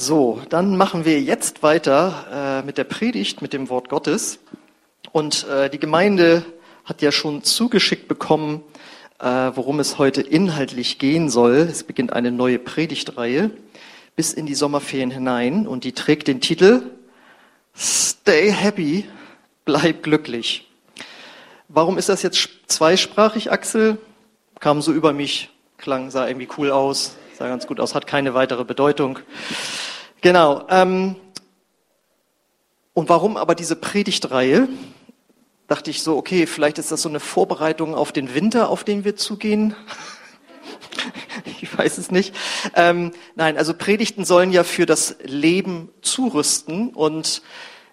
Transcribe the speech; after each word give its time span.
So, 0.00 0.40
dann 0.48 0.76
machen 0.76 1.04
wir 1.04 1.20
jetzt 1.20 1.64
weiter 1.64 2.60
äh, 2.62 2.64
mit 2.64 2.78
der 2.78 2.84
Predigt, 2.84 3.42
mit 3.42 3.52
dem 3.52 3.68
Wort 3.68 3.88
Gottes. 3.88 4.38
Und 5.10 5.44
äh, 5.48 5.68
die 5.68 5.80
Gemeinde 5.80 6.44
hat 6.84 7.02
ja 7.02 7.10
schon 7.10 7.42
zugeschickt 7.42 8.06
bekommen, 8.06 8.62
äh, 9.18 9.24
worum 9.26 9.80
es 9.80 9.98
heute 9.98 10.22
inhaltlich 10.22 11.00
gehen 11.00 11.28
soll. 11.28 11.56
Es 11.68 11.82
beginnt 11.82 12.12
eine 12.12 12.30
neue 12.30 12.60
Predigtreihe 12.60 13.50
bis 14.14 14.34
in 14.34 14.46
die 14.46 14.54
Sommerferien 14.54 15.10
hinein 15.10 15.66
und 15.66 15.82
die 15.82 15.90
trägt 15.90 16.28
den 16.28 16.40
Titel 16.40 16.82
Stay 17.76 18.52
Happy, 18.52 19.04
bleib 19.64 20.04
glücklich. 20.04 20.70
Warum 21.66 21.98
ist 21.98 22.08
das 22.08 22.22
jetzt 22.22 22.48
zweisprachig, 22.68 23.50
Axel? 23.50 23.98
Kam 24.60 24.80
so 24.80 24.92
über 24.92 25.12
mich, 25.12 25.50
klang, 25.76 26.12
sah 26.12 26.28
irgendwie 26.28 26.48
cool 26.56 26.70
aus, 26.70 27.16
sah 27.38 27.46
ganz 27.46 27.68
gut 27.68 27.78
aus, 27.78 27.94
hat 27.94 28.08
keine 28.08 28.34
weitere 28.34 28.64
Bedeutung. 28.64 29.20
Genau. 30.22 30.66
Ähm, 30.68 31.14
und 32.94 33.08
warum 33.08 33.36
aber 33.36 33.54
diese 33.54 33.76
Predigtreihe? 33.76 34.68
Dachte 35.68 35.90
ich 35.90 36.02
so, 36.02 36.16
okay, 36.16 36.48
vielleicht 36.48 36.78
ist 36.78 36.90
das 36.90 37.02
so 37.02 37.08
eine 37.08 37.20
Vorbereitung 37.20 37.94
auf 37.94 38.10
den 38.10 38.34
Winter, 38.34 38.70
auf 38.70 38.82
den 38.82 39.04
wir 39.04 39.14
zugehen. 39.14 39.76
ich 41.62 41.78
weiß 41.78 41.98
es 41.98 42.10
nicht. 42.10 42.34
Ähm, 42.74 43.12
nein, 43.36 43.56
also 43.56 43.72
Predigten 43.72 44.24
sollen 44.24 44.50
ja 44.50 44.64
für 44.64 44.84
das 44.84 45.14
Leben 45.22 45.90
zurüsten 46.02 46.88
und 46.88 47.42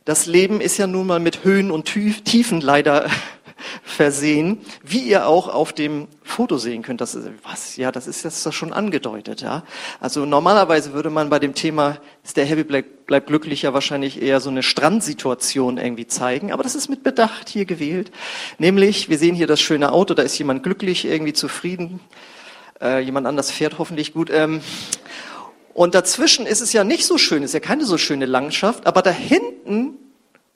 das 0.05 0.25
Leben 0.25 0.59
ist 0.59 0.77
ja 0.77 0.87
nun 0.87 1.05
mal 1.05 1.19
mit 1.19 1.43
Höhen 1.43 1.69
und 1.69 1.85
Tiefen 1.85 2.61
leider 2.61 3.11
versehen, 3.83 4.65
wie 4.81 5.01
ihr 5.01 5.27
auch 5.27 5.49
auf 5.49 5.71
dem 5.71 6.07
Foto 6.35 6.57
sehen 6.57 6.81
könnt. 6.81 6.99
Das 6.99 7.15
ist, 7.15 7.29
was? 7.43 7.77
Ja, 7.77 7.93
das 7.93 8.07
ist 8.07 8.23
jetzt 8.25 8.53
schon 8.53 8.73
angedeutet, 8.73 9.41
ja. 9.41 9.63
Also 10.01 10.25
normalerweise 10.25 10.91
würde 10.91 11.09
man 11.09 11.29
bei 11.29 11.39
dem 11.39 11.55
Thema, 11.55 11.97
ist 12.25 12.35
der 12.35 12.43
Happy 12.43 12.65
bleibt, 12.65 13.05
bleibt 13.05 13.27
glücklich 13.27 13.61
ja 13.61 13.73
wahrscheinlich 13.73 14.21
eher 14.21 14.41
so 14.41 14.49
eine 14.49 14.61
Strandsituation 14.61 15.77
irgendwie 15.77 16.07
zeigen, 16.07 16.51
aber 16.51 16.61
das 16.61 16.75
ist 16.75 16.89
mit 16.89 17.03
Bedacht 17.03 17.47
hier 17.47 17.63
gewählt. 17.63 18.11
Nämlich, 18.57 19.07
wir 19.07 19.17
sehen 19.17 19.33
hier 19.33 19.47
das 19.47 19.61
schöne 19.61 19.93
Auto, 19.93 20.13
da 20.13 20.23
ist 20.23 20.37
jemand 20.37 20.61
glücklich, 20.63 21.05
irgendwie 21.05 21.31
zufrieden, 21.31 22.01
äh, 22.81 22.99
jemand 22.99 23.27
anders 23.27 23.49
fährt 23.49 23.79
hoffentlich 23.79 24.11
gut. 24.11 24.29
Ähm, 24.29 24.59
und 25.73 25.95
dazwischen 25.95 26.45
ist 26.45 26.59
es 26.59 26.73
ja 26.73 26.83
nicht 26.83 27.05
so 27.05 27.17
schön, 27.17 27.43
ist 27.43 27.53
ja 27.53 27.61
keine 27.61 27.85
so 27.85 27.97
schöne 27.97 28.25
Landschaft, 28.25 28.87
aber 28.87 29.01
da 29.01 29.11
hinten 29.11 30.04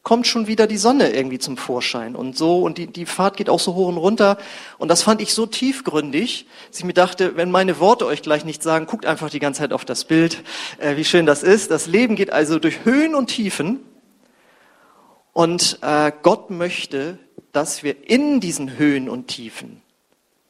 kommt 0.03 0.27
schon 0.27 0.47
wieder 0.47 0.65
die 0.65 0.77
Sonne 0.77 1.11
irgendwie 1.11 1.39
zum 1.39 1.57
Vorschein 1.57 2.15
und 2.15 2.37
so 2.37 2.61
und 2.61 2.77
die, 2.77 2.87
die 2.87 3.05
Fahrt 3.05 3.37
geht 3.37 3.49
auch 3.49 3.59
so 3.59 3.75
hoch 3.75 3.89
und 3.89 3.97
runter 3.97 4.37
und 4.77 4.87
das 4.87 5.03
fand 5.03 5.21
ich 5.21 5.33
so 5.33 5.45
tiefgründig, 5.45 6.47
dass 6.69 6.79
ich 6.79 6.85
mir 6.85 6.93
dachte, 6.93 7.35
wenn 7.35 7.51
meine 7.51 7.79
Worte 7.79 8.05
euch 8.05 8.21
gleich 8.21 8.45
nicht 8.45 8.63
sagen, 8.63 8.85
guckt 8.85 9.05
einfach 9.05 9.29
die 9.29 9.39
ganze 9.39 9.61
Zeit 9.61 9.73
auf 9.73 9.85
das 9.85 10.05
Bild, 10.05 10.43
äh, 10.77 10.95
wie 10.95 11.03
schön 11.03 11.25
das 11.25 11.43
ist. 11.43 11.69
Das 11.71 11.85
Leben 11.85 12.15
geht 12.15 12.31
also 12.31 12.59
durch 12.59 12.85
Höhen 12.85 13.13
und 13.13 13.27
Tiefen 13.27 13.79
und 15.33 15.79
äh, 15.81 16.11
Gott 16.23 16.49
möchte, 16.49 17.17
dass 17.51 17.83
wir 17.83 18.09
in 18.09 18.39
diesen 18.39 18.77
Höhen 18.77 19.09
und 19.09 19.27
Tiefen 19.27 19.81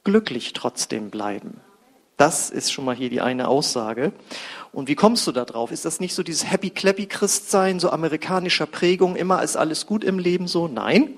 glücklich 0.03 0.53
trotzdem 0.53 1.09
bleiben. 1.09 1.61
Das 2.17 2.49
ist 2.49 2.73
schon 2.73 2.83
mal 2.83 2.95
hier 2.95 3.09
die 3.09 3.21
eine 3.21 3.47
Aussage. 3.47 4.11
Und 4.71 4.87
wie 4.87 4.95
kommst 4.95 5.25
du 5.25 5.31
da 5.31 5.45
drauf? 5.45 5.71
Ist 5.71 5.85
das 5.85 5.99
nicht 5.99 6.13
so 6.13 6.23
dieses 6.23 6.49
Happy 6.49 6.69
Clappy 6.69 7.07
Christsein, 7.07 7.79
so 7.79 7.89
amerikanischer 7.89 8.65
Prägung, 8.65 9.15
immer 9.15 9.41
ist 9.41 9.55
alles 9.55 9.85
gut 9.85 10.03
im 10.03 10.19
Leben 10.19 10.47
so? 10.47 10.67
Nein. 10.67 11.15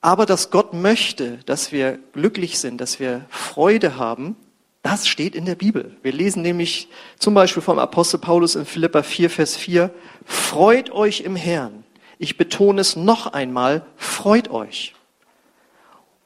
Aber 0.00 0.26
dass 0.26 0.50
Gott 0.50 0.74
möchte, 0.74 1.38
dass 1.46 1.72
wir 1.72 1.98
glücklich 2.12 2.58
sind, 2.58 2.80
dass 2.80 3.00
wir 3.00 3.24
Freude 3.30 3.96
haben, 3.96 4.36
das 4.82 5.08
steht 5.08 5.34
in 5.34 5.46
der 5.46 5.54
Bibel. 5.54 5.96
Wir 6.02 6.12
lesen 6.12 6.42
nämlich 6.42 6.88
zum 7.18 7.32
Beispiel 7.32 7.62
vom 7.62 7.78
Apostel 7.78 8.18
Paulus 8.18 8.54
in 8.54 8.66
Philippa 8.66 9.02
4, 9.02 9.30
Vers 9.30 9.56
4, 9.56 9.90
freut 10.26 10.90
euch 10.90 11.22
im 11.22 11.36
Herrn. 11.36 11.84
Ich 12.18 12.36
betone 12.36 12.82
es 12.82 12.94
noch 12.94 13.32
einmal, 13.32 13.86
freut 13.96 14.50
euch. 14.50 14.94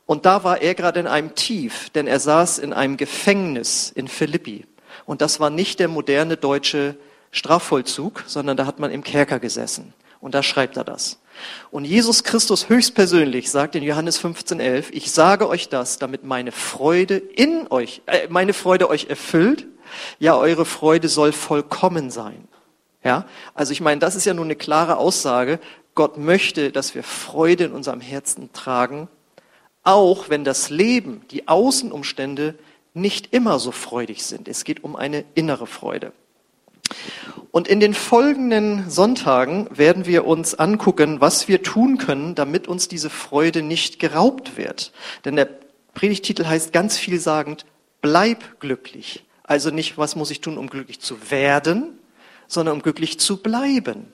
Und 0.07 0.27
da 0.27 0.43
war 0.43 0.61
er 0.61 0.75
gerade 0.75 0.99
in 1.01 1.07
einem 1.07 1.35
Tief, 1.35 1.91
denn 1.91 2.07
er 2.07 2.19
saß 2.19 2.59
in 2.59 2.73
einem 2.73 2.97
Gefängnis 2.97 3.93
in 3.95 4.09
Philippi. 4.09 4.65
Und 5.09 5.23
das 5.23 5.41
war 5.41 5.49
nicht 5.49 5.81
der 5.81 5.89
moderne 5.89 6.37
deutsche 6.37 6.95
Strafvollzug, 7.31 8.25
sondern 8.27 8.59
da 8.59 8.67
hat 8.67 8.79
man 8.79 8.91
im 8.91 9.03
Kerker 9.03 9.39
gesessen. 9.39 9.95
Und 10.21 10.35
da 10.35 10.43
schreibt 10.43 10.77
er 10.77 10.85
das. 10.85 11.19
Und 11.71 11.87
Jesus 11.87 12.25
Christus 12.25 12.69
höchstpersönlich 12.69 13.51
sagt 13.51 13.75
in 13.75 13.83
Johannes 13.83 14.23
15,11, 14.23 14.89
ich 14.91 15.11
sage 15.11 15.49
euch 15.49 15.71
das, 15.71 15.99
damit 15.99 16.25
meine 16.25 16.53
Freude 16.53 17.17
in 17.17 17.69
euch, 17.71 18.03
äh, 18.05 18.29
meine 18.29 18.53
Freude 18.53 18.91
euch 18.91 19.07
erfüllt. 19.07 19.67
Ja, 20.19 20.37
eure 20.37 20.67
Freude 20.67 21.09
soll 21.09 21.33
vollkommen 21.33 22.11
sein. 22.11 22.47
Ja, 23.03 23.25
also 23.55 23.73
ich 23.73 23.81
meine, 23.81 24.01
das 24.01 24.15
ist 24.15 24.27
ja 24.27 24.35
nur 24.35 24.45
eine 24.45 24.57
klare 24.57 24.99
Aussage. 24.99 25.59
Gott 25.95 26.19
möchte, 26.19 26.71
dass 26.71 26.95
wir 26.95 27.03
Freude 27.03 27.65
in 27.65 27.73
unserem 27.73 28.03
Herzen 28.03 28.53
tragen, 28.53 29.09
auch 29.85 30.29
wenn 30.29 30.45
das 30.45 30.69
Leben, 30.69 31.23
die 31.31 31.49
Außenumstände 31.49 32.57
nicht 32.95 33.33
immer 33.33 33.59
so 33.59 33.73
freudig 33.73 34.25
sind. 34.25 34.49
Es 34.49 34.65
geht 34.65 34.85
um 34.85 34.97
eine 34.97 35.25
innere 35.35 35.67
Freude. 35.67 36.13
Und 37.51 37.69
in 37.69 37.81
den 37.81 37.95
folgenden 37.95 38.89
Sonntagen 38.91 39.69
werden 39.71 40.07
wir 40.07 40.27
uns 40.27 40.55
angucken, 40.55 41.21
was 41.21 41.49
wir 41.49 41.63
tun 41.63 41.99
können, 41.99 42.35
damit 42.35 42.69
uns 42.69 42.89
diese 42.89 43.11
Freude 43.11 43.63
nicht 43.63 43.99
geraubt 43.99 44.57
wird. 44.57 44.93
Denn 45.25 45.37
der 45.37 45.49
Predigtitel 45.95 46.47
heißt 46.47 46.73
ganz 46.73 46.99
vielsagend, 46.99 47.67
bleib 48.01 48.61
glücklich. 48.61 49.25
Also 49.43 49.71
nicht, 49.71 49.97
was 49.99 50.15
muss 50.15 50.31
ich 50.31 50.41
tun, 50.41 50.59
um 50.59 50.69
glücklich 50.69 51.01
zu 51.01 51.31
werden, 51.31 51.99
sondern 52.47 52.77
um 52.77 52.83
glücklich 52.83 53.19
zu 53.19 53.39
bleiben. 53.39 54.13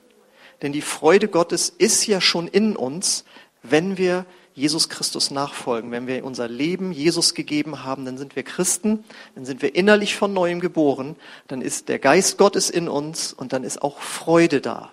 Denn 0.61 0.71
die 0.71 0.81
Freude 0.81 1.27
Gottes 1.27 1.69
ist 1.69 2.07
ja 2.07 2.21
schon 2.21 2.47
in 2.47 2.75
uns, 2.75 3.25
wenn 3.61 3.97
wir 3.97 4.25
Jesus 4.55 4.87
Christus 4.87 5.31
nachfolgen. 5.31 5.91
Wenn 5.91 6.07
wir 6.07 6.23
unser 6.23 6.47
Leben 6.47 6.93
Jesus 6.93 7.33
gegeben 7.33 7.83
haben, 7.83 8.05
dann 8.05 8.17
sind 8.17 8.37
wir 8.37 8.43
Christen, 8.43 9.03
dann 9.35 9.45
sind 9.45 9.61
wir 9.61 9.75
innerlich 9.75 10.15
von 10.15 10.33
neuem 10.33 10.61
geboren, 10.61 11.17
dann 11.47 11.61
ist 11.61 11.89
der 11.89 11.99
Geist 11.99 12.37
Gottes 12.37 12.69
in 12.69 12.87
uns 12.87 13.33
und 13.33 13.51
dann 13.51 13.65
ist 13.65 13.81
auch 13.81 13.99
Freude 13.99 14.61
da. 14.61 14.91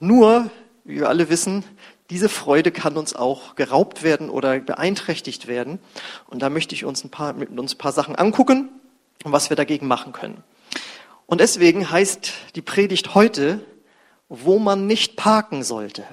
Nur, 0.00 0.50
wie 0.84 0.96
wir 0.96 1.08
alle 1.08 1.30
wissen, 1.30 1.64
diese 2.10 2.28
Freude 2.28 2.72
kann 2.72 2.96
uns 2.96 3.14
auch 3.14 3.54
geraubt 3.54 4.02
werden 4.02 4.28
oder 4.28 4.58
beeinträchtigt 4.58 5.46
werden. 5.46 5.78
Und 6.26 6.42
da 6.42 6.50
möchte 6.50 6.74
ich 6.74 6.84
uns 6.84 7.04
ein 7.04 7.10
paar, 7.10 7.32
mit 7.34 7.56
uns 7.56 7.74
ein 7.74 7.78
paar 7.78 7.92
Sachen 7.92 8.16
angucken 8.16 8.68
und 9.22 9.30
was 9.30 9.50
wir 9.50 9.56
dagegen 9.56 9.86
machen 9.86 10.12
können. 10.12 10.42
Und 11.26 11.40
deswegen 11.40 11.88
heißt 11.88 12.32
die 12.56 12.62
Predigt 12.62 13.14
heute, 13.14 13.60
wo 14.28 14.58
man 14.58 14.88
nicht 14.88 15.14
parken 15.14 15.62
sollte. 15.62 16.04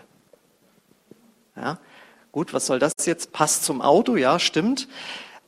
Ja, 1.55 1.79
Gut, 2.37 2.53
was 2.53 2.67
soll 2.67 2.77
das 2.77 2.93
jetzt? 3.07 3.31
Passt 3.31 3.65
zum 3.65 3.81
Auto, 3.81 4.15
ja, 4.15 4.37
stimmt. 4.37 4.87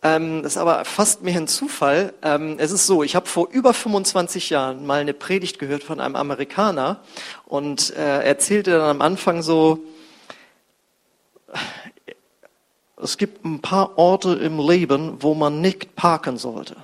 Ähm, 0.01 0.41
das 0.41 0.53
ist 0.53 0.57
aber 0.57 0.85
fast 0.85 1.21
mehr 1.21 1.37
ein 1.37 1.47
Zufall. 1.47 2.15
Ähm, 2.23 2.55
es 2.57 2.71
ist 2.71 2.87
so, 2.87 3.03
ich 3.03 3.15
habe 3.15 3.27
vor 3.27 3.47
über 3.51 3.75
25 3.75 4.49
Jahren 4.49 4.87
mal 4.87 5.01
eine 5.01 5.13
Predigt 5.13 5.59
gehört 5.59 5.83
von 5.83 5.99
einem 5.99 6.15
Amerikaner 6.15 7.01
und 7.45 7.95
äh, 7.95 8.23
erzählte 8.23 8.71
dann 8.71 8.81
am 8.81 9.01
Anfang 9.03 9.43
so, 9.43 9.83
es 12.97 13.19
gibt 13.19 13.45
ein 13.45 13.61
paar 13.61 13.99
Orte 13.99 14.33
im 14.33 14.57
Leben, 14.57 15.21
wo 15.21 15.35
man 15.35 15.61
nicht 15.61 15.95
parken 15.95 16.39
sollte. 16.39 16.75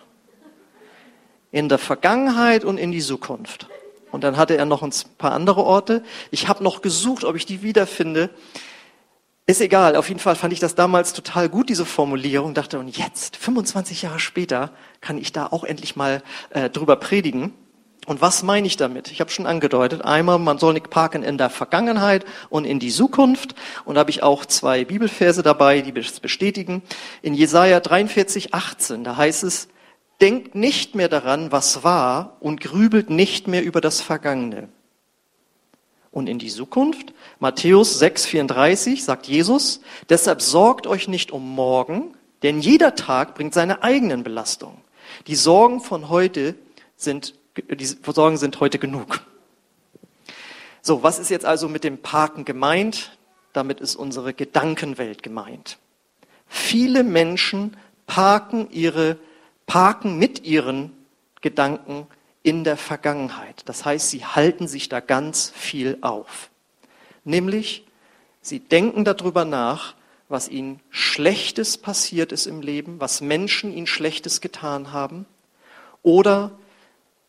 In 1.52 1.68
der 1.68 1.80
Vergangenheit 1.80 2.64
und 2.64 2.78
in 2.78 2.92
die 2.92 3.02
Zukunft. 3.02 3.68
Und 4.12 4.24
dann 4.24 4.38
hatte 4.38 4.56
er 4.56 4.66
noch 4.66 4.84
ein 4.84 4.94
paar 5.18 5.32
andere 5.32 5.64
Orte. 5.64 6.04
Ich 6.30 6.48
habe 6.48 6.64
noch 6.64 6.84
gesucht, 6.84 7.24
ob 7.24 7.36
ich 7.36 7.48
die 7.48 7.64
wiederfinde. 7.64 8.30
Ist 9.48 9.62
egal, 9.62 9.96
auf 9.96 10.08
jeden 10.08 10.20
Fall 10.20 10.36
fand 10.36 10.54
ich 10.54 10.60
das 10.60 10.74
damals 10.74 11.14
total 11.14 11.50
gut, 11.50 11.70
diese 11.70 11.86
Formulierung. 11.86 12.56
Dachte, 12.56 12.80
und 12.80 12.98
jetzt, 12.98 13.38
25 13.38 14.02
Jahre 14.02 14.20
später, 14.20 14.72
kann 15.02 15.20
ich 15.20 15.34
da 15.34 15.46
auch 15.46 15.64
endlich 15.64 15.96
mal 15.96 16.24
äh, 16.50 16.68
drüber 16.68 16.96
predigen. 16.96 17.54
Und 18.08 18.22
was 18.22 18.42
meine 18.42 18.66
ich 18.66 18.76
damit? 18.76 19.12
Ich 19.12 19.20
habe 19.20 19.30
schon 19.30 19.46
angedeutet, 19.46 20.04
einmal, 20.04 20.40
man 20.40 20.58
soll 20.58 20.74
nicht 20.74 20.90
parken 20.90 21.22
in 21.22 21.38
der 21.38 21.52
Vergangenheit 21.52 22.26
und 22.50 22.66
in 22.66 22.80
die 22.80 22.90
Zukunft. 22.90 23.54
Und 23.84 23.96
da 23.96 24.00
habe 24.00 24.10
ich 24.10 24.24
auch 24.24 24.46
zwei 24.48 24.84
Bibelverse 24.84 25.44
dabei, 25.44 25.82
die 25.82 25.92
das 25.92 26.20
bestätigen. 26.20 26.82
In 27.22 27.36
Jesaja 27.36 27.80
43, 27.80 28.56
18, 28.56 29.04
da 29.04 29.16
heißt 29.16 29.44
es, 29.44 29.68
denkt 30.22 30.56
nicht 30.56 30.96
mehr 30.96 31.10
daran, 31.10 31.52
was 31.52 31.84
war 31.84 32.38
und 32.40 32.62
grübelt 32.62 33.12
nicht 33.12 33.48
mehr 33.48 33.64
über 33.64 33.80
das 33.80 34.02
Vergangene 34.02 34.70
und 36.16 36.30
in 36.30 36.40
die 36.40 36.50
Zukunft. 36.50 37.14
Matthäus 37.40 38.02
6,34 38.02 39.04
sagt 39.04 39.28
Jesus, 39.28 39.82
deshalb 40.08 40.42
sorgt 40.42 40.88
euch 40.88 41.10
nicht 41.10 41.32
um 41.32 41.54
morgen, 41.54 42.16
denn 42.42 42.62
jeder 42.62 42.96
Tag 42.96 43.36
bringt 43.36 43.54
seine 43.54 43.84
eigenen 43.84 44.24
Belastungen. 44.24 44.78
Die 45.28 45.36
Sorgen 45.36 45.82
von 45.82 46.08
heute 46.08 46.56
sind, 46.96 47.36
die 47.58 47.86
Sorgen 47.86 48.38
sind 48.38 48.62
heute 48.62 48.80
genug. 48.80 49.26
So, 50.82 51.04
was 51.04 51.20
ist 51.20 51.30
jetzt 51.30 51.46
also 51.46 51.68
mit 51.68 51.84
dem 51.84 51.98
Parken 51.98 52.46
gemeint? 52.46 53.18
Damit 53.52 53.82
ist 53.82 53.96
unsere 53.98 54.34
Gedankenwelt 54.34 55.22
gemeint. 55.22 55.80
Viele 56.48 57.04
Menschen 57.04 57.76
parken 58.08 58.70
ihre, 58.72 59.18
parken 59.66 60.18
mit 60.18 60.46
ihren 60.46 60.94
Gedanken 61.42 62.08
in 62.46 62.64
der 62.64 62.78
Vergangenheit. 62.78 63.64
Das 63.66 63.86
heißt, 63.86 64.12
sie 64.12 64.24
halten 64.24 64.68
sich 64.68 64.88
da 64.88 65.00
ganz 65.00 65.52
viel 65.56 65.98
auf. 66.02 66.52
Nämlich, 67.24 67.88
sie 68.40 68.60
denken 68.60 69.04
darüber 69.04 69.46
nach, 69.46 69.96
was 70.30 70.48
ihnen 70.48 70.80
Schlechtes 70.92 71.80
passiert 71.80 72.32
ist 72.32 72.46
im 72.46 72.62
Leben, 72.62 73.00
was 73.00 73.20
Menschen 73.20 73.74
ihnen 73.74 73.88
Schlechtes 73.88 74.42
getan 74.42 74.94
haben 74.94 75.26
oder 76.04 76.52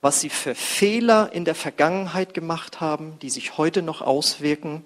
was 0.03 0.21
sie 0.21 0.29
für 0.29 0.55
Fehler 0.55 1.31
in 1.33 1.47
der 1.47 1.55
Vergangenheit 1.55 2.35
gemacht 2.35 2.83
haben, 2.83 3.19
die 3.21 3.31
sich 3.31 3.57
heute 3.57 3.81
noch 3.81 4.03
auswirken. 4.03 4.85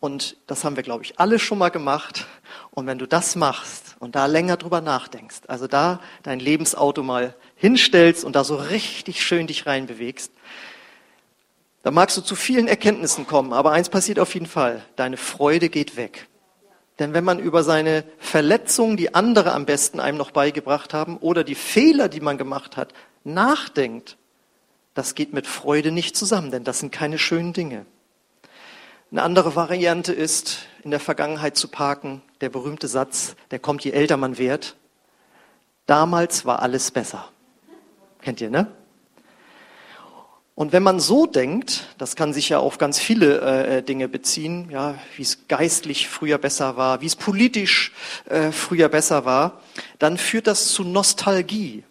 Und 0.00 0.38
das 0.46 0.64
haben 0.64 0.76
wir, 0.76 0.82
glaube 0.82 1.04
ich, 1.04 1.20
alle 1.20 1.38
schon 1.38 1.58
mal 1.58 1.68
gemacht. 1.68 2.26
Und 2.70 2.86
wenn 2.86 2.98
du 2.98 3.06
das 3.06 3.36
machst 3.36 3.96
und 3.98 4.14
da 4.14 4.24
länger 4.24 4.56
drüber 4.56 4.80
nachdenkst, 4.80 5.42
also 5.46 5.66
da 5.66 6.00
dein 6.22 6.40
Lebensauto 6.40 7.02
mal 7.02 7.34
hinstellst 7.56 8.24
und 8.24 8.36
da 8.36 8.44
so 8.44 8.56
richtig 8.56 9.22
schön 9.22 9.46
dich 9.46 9.66
reinbewegst, 9.66 10.32
da 11.82 11.90
magst 11.90 12.16
du 12.16 12.22
zu 12.22 12.34
vielen 12.34 12.66
Erkenntnissen 12.66 13.26
kommen, 13.26 13.52
aber 13.52 13.72
eins 13.72 13.90
passiert 13.90 14.18
auf 14.18 14.32
jeden 14.32 14.46
Fall, 14.46 14.82
deine 14.96 15.18
Freude 15.18 15.68
geht 15.68 15.96
weg. 15.96 16.28
Denn 16.98 17.12
wenn 17.12 17.24
man 17.24 17.38
über 17.38 17.64
seine 17.64 18.04
Verletzungen, 18.18 18.96
die 18.96 19.14
andere 19.14 19.52
am 19.52 19.66
besten 19.66 20.00
einem 20.00 20.16
noch 20.16 20.30
beigebracht 20.30 20.94
haben, 20.94 21.18
oder 21.18 21.44
die 21.44 21.56
Fehler, 21.56 22.08
die 22.08 22.20
man 22.20 22.38
gemacht 22.38 22.76
hat, 22.76 22.94
nachdenkt, 23.24 24.16
das 24.94 25.14
geht 25.14 25.32
mit 25.32 25.46
Freude 25.46 25.90
nicht 25.90 26.16
zusammen, 26.16 26.50
denn 26.50 26.64
das 26.64 26.78
sind 26.78 26.92
keine 26.92 27.18
schönen 27.18 27.52
Dinge. 27.52 27.84
Eine 29.10 29.22
andere 29.22 29.54
Variante 29.54 30.12
ist, 30.12 30.66
in 30.84 30.90
der 30.90 31.00
Vergangenheit 31.00 31.56
zu 31.56 31.68
parken, 31.68 32.22
der 32.40 32.48
berühmte 32.48 32.88
Satz, 32.88 33.36
der 33.50 33.58
kommt, 33.58 33.84
je 33.84 33.90
älter 33.90 34.16
man 34.16 34.38
wird. 34.38 34.76
Damals 35.86 36.46
war 36.46 36.62
alles 36.62 36.90
besser. 36.90 37.28
Kennt 38.24 38.40
ihr, 38.40 38.48
ne? 38.48 38.72
Und 40.54 40.72
wenn 40.72 40.82
man 40.82 40.98
so 40.98 41.26
denkt, 41.26 41.94
das 41.98 42.16
kann 42.16 42.32
sich 42.32 42.48
ja 42.48 42.58
auf 42.58 42.78
ganz 42.78 42.98
viele 42.98 43.40
äh, 43.40 43.82
Dinge 43.82 44.08
beziehen, 44.08 44.70
ja, 44.70 44.94
wie 45.16 45.22
es 45.22 45.46
geistlich 45.46 46.08
früher 46.08 46.38
besser 46.38 46.78
war, 46.78 47.02
wie 47.02 47.06
es 47.06 47.16
politisch 47.16 47.92
äh, 48.24 48.50
früher 48.50 48.88
besser 48.88 49.26
war, 49.26 49.60
dann 49.98 50.16
führt 50.16 50.46
das 50.46 50.68
zu 50.68 50.84
Nostalgie. 50.84 51.84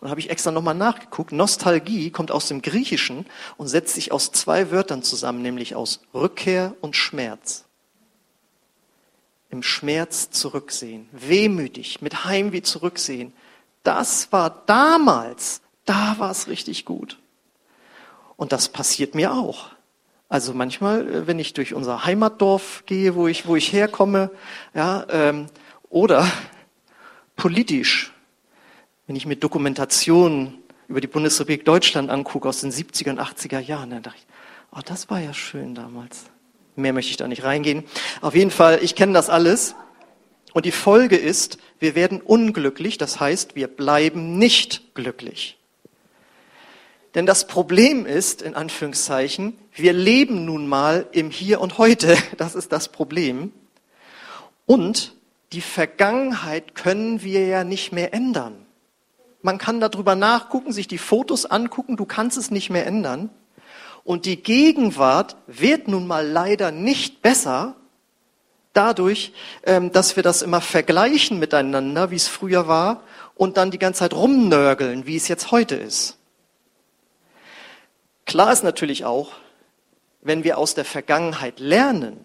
Und 0.00 0.10
habe 0.10 0.20
ich 0.20 0.28
extra 0.28 0.50
nochmal 0.50 0.74
nachgeguckt. 0.74 1.32
Nostalgie 1.32 2.10
kommt 2.10 2.30
aus 2.30 2.48
dem 2.48 2.60
Griechischen 2.60 3.24
und 3.56 3.68
setzt 3.68 3.94
sich 3.94 4.12
aus 4.12 4.32
zwei 4.32 4.70
Wörtern 4.70 5.02
zusammen, 5.02 5.40
nämlich 5.40 5.74
aus 5.74 6.00
Rückkehr 6.12 6.74
und 6.82 6.94
Schmerz. 6.94 7.64
Im 9.48 9.62
Schmerz 9.62 10.30
zurücksehen, 10.30 11.08
wehmütig, 11.12 12.02
mit 12.02 12.26
Heimweh 12.26 12.60
zurücksehen. 12.60 13.32
Das 13.88 14.30
war 14.32 14.64
damals, 14.66 15.62
da 15.86 16.16
war 16.18 16.30
es 16.30 16.46
richtig 16.46 16.84
gut. 16.84 17.18
Und 18.36 18.52
das 18.52 18.68
passiert 18.68 19.14
mir 19.14 19.32
auch. 19.32 19.70
Also 20.28 20.52
manchmal, 20.52 21.08
äh, 21.08 21.26
wenn 21.26 21.38
ich 21.38 21.54
durch 21.54 21.72
unser 21.72 22.04
Heimatdorf 22.04 22.82
gehe, 22.84 23.14
wo 23.14 23.28
ich, 23.28 23.46
wo 23.46 23.56
ich 23.56 23.72
herkomme, 23.72 24.30
ja, 24.74 25.06
ähm, 25.08 25.46
oder 25.88 26.30
politisch, 27.34 28.12
wenn 29.06 29.16
ich 29.16 29.24
mir 29.24 29.36
Dokumentationen 29.36 30.58
über 30.88 31.00
die 31.00 31.06
Bundesrepublik 31.06 31.64
Deutschland 31.64 32.10
angucke 32.10 32.46
aus 32.46 32.60
den 32.60 32.70
70er 32.70 33.08
und 33.08 33.20
80er 33.20 33.58
Jahren, 33.58 33.88
dann 33.88 34.02
dachte 34.02 34.18
ich, 34.18 34.26
oh, 34.76 34.82
das 34.84 35.08
war 35.08 35.20
ja 35.20 35.32
schön 35.32 35.74
damals. 35.74 36.24
Mehr 36.76 36.92
möchte 36.92 37.10
ich 37.10 37.16
da 37.16 37.26
nicht 37.26 37.42
reingehen. 37.42 37.84
Auf 38.20 38.34
jeden 38.34 38.50
Fall, 38.50 38.80
ich 38.82 38.94
kenne 38.94 39.14
das 39.14 39.30
alles. 39.30 39.74
Und 40.52 40.64
die 40.64 40.72
Folge 40.72 41.16
ist, 41.16 41.58
wir 41.78 41.94
werden 41.94 42.20
unglücklich, 42.20 42.98
das 42.98 43.20
heißt, 43.20 43.54
wir 43.54 43.68
bleiben 43.68 44.38
nicht 44.38 44.94
glücklich. 44.94 45.58
Denn 47.14 47.26
das 47.26 47.46
Problem 47.46 48.06
ist, 48.06 48.42
in 48.42 48.54
Anführungszeichen, 48.54 49.58
wir 49.72 49.92
leben 49.92 50.44
nun 50.44 50.68
mal 50.68 51.06
im 51.12 51.30
Hier 51.30 51.60
und 51.60 51.78
Heute. 51.78 52.16
Das 52.36 52.54
ist 52.54 52.72
das 52.72 52.88
Problem. 52.88 53.52
Und 54.66 55.14
die 55.52 55.60
Vergangenheit 55.60 56.74
können 56.74 57.22
wir 57.22 57.46
ja 57.46 57.64
nicht 57.64 57.92
mehr 57.92 58.12
ändern. 58.12 58.66
Man 59.40 59.58
kann 59.58 59.80
darüber 59.80 60.14
nachgucken, 60.14 60.72
sich 60.72 60.88
die 60.88 60.98
Fotos 60.98 61.46
angucken, 61.46 61.96
du 61.96 62.04
kannst 62.04 62.36
es 62.36 62.50
nicht 62.50 62.70
mehr 62.70 62.86
ändern. 62.86 63.30
Und 64.04 64.26
die 64.26 64.42
Gegenwart 64.42 65.36
wird 65.46 65.88
nun 65.88 66.06
mal 66.06 66.26
leider 66.26 66.70
nicht 66.70 67.22
besser 67.22 67.76
dadurch, 68.78 69.32
ähm, 69.64 69.90
dass 69.90 70.14
wir 70.14 70.22
das 70.22 70.42
immer 70.42 70.60
vergleichen 70.60 71.38
miteinander, 71.38 72.10
wie 72.10 72.16
es 72.16 72.28
früher 72.28 72.68
war, 72.68 73.02
und 73.34 73.56
dann 73.56 73.70
die 73.70 73.78
ganze 73.78 74.00
Zeit 74.00 74.14
rumnörgeln, 74.14 75.06
wie 75.06 75.16
es 75.16 75.28
jetzt 75.28 75.50
heute 75.50 75.74
ist. 75.74 76.16
Klar 78.24 78.52
ist 78.52 78.62
natürlich 78.62 79.04
auch, 79.04 79.32
wenn 80.22 80.44
wir 80.44 80.58
aus 80.58 80.74
der 80.74 80.84
Vergangenheit 80.84 81.60
lernen, 81.60 82.24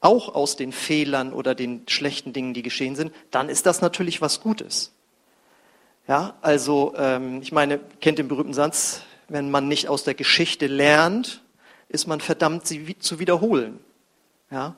auch 0.00 0.34
aus 0.34 0.56
den 0.56 0.72
Fehlern 0.72 1.32
oder 1.32 1.54
den 1.54 1.82
schlechten 1.88 2.32
Dingen, 2.32 2.54
die 2.54 2.62
geschehen 2.62 2.96
sind, 2.96 3.12
dann 3.30 3.48
ist 3.48 3.66
das 3.66 3.80
natürlich 3.80 4.20
was 4.20 4.40
Gutes. 4.40 4.92
Ja, 6.08 6.34
also 6.40 6.94
ähm, 6.96 7.42
ich 7.42 7.52
meine, 7.52 7.78
kennt 8.00 8.18
den 8.18 8.28
berühmten 8.28 8.54
Satz, 8.54 9.02
wenn 9.28 9.50
man 9.50 9.68
nicht 9.68 9.88
aus 9.88 10.04
der 10.04 10.14
Geschichte 10.14 10.66
lernt, 10.66 11.42
ist 11.88 12.06
man 12.06 12.20
verdammt, 12.20 12.66
sie 12.66 12.98
zu 12.98 13.18
wiederholen. 13.18 13.78
Ja, 14.50 14.74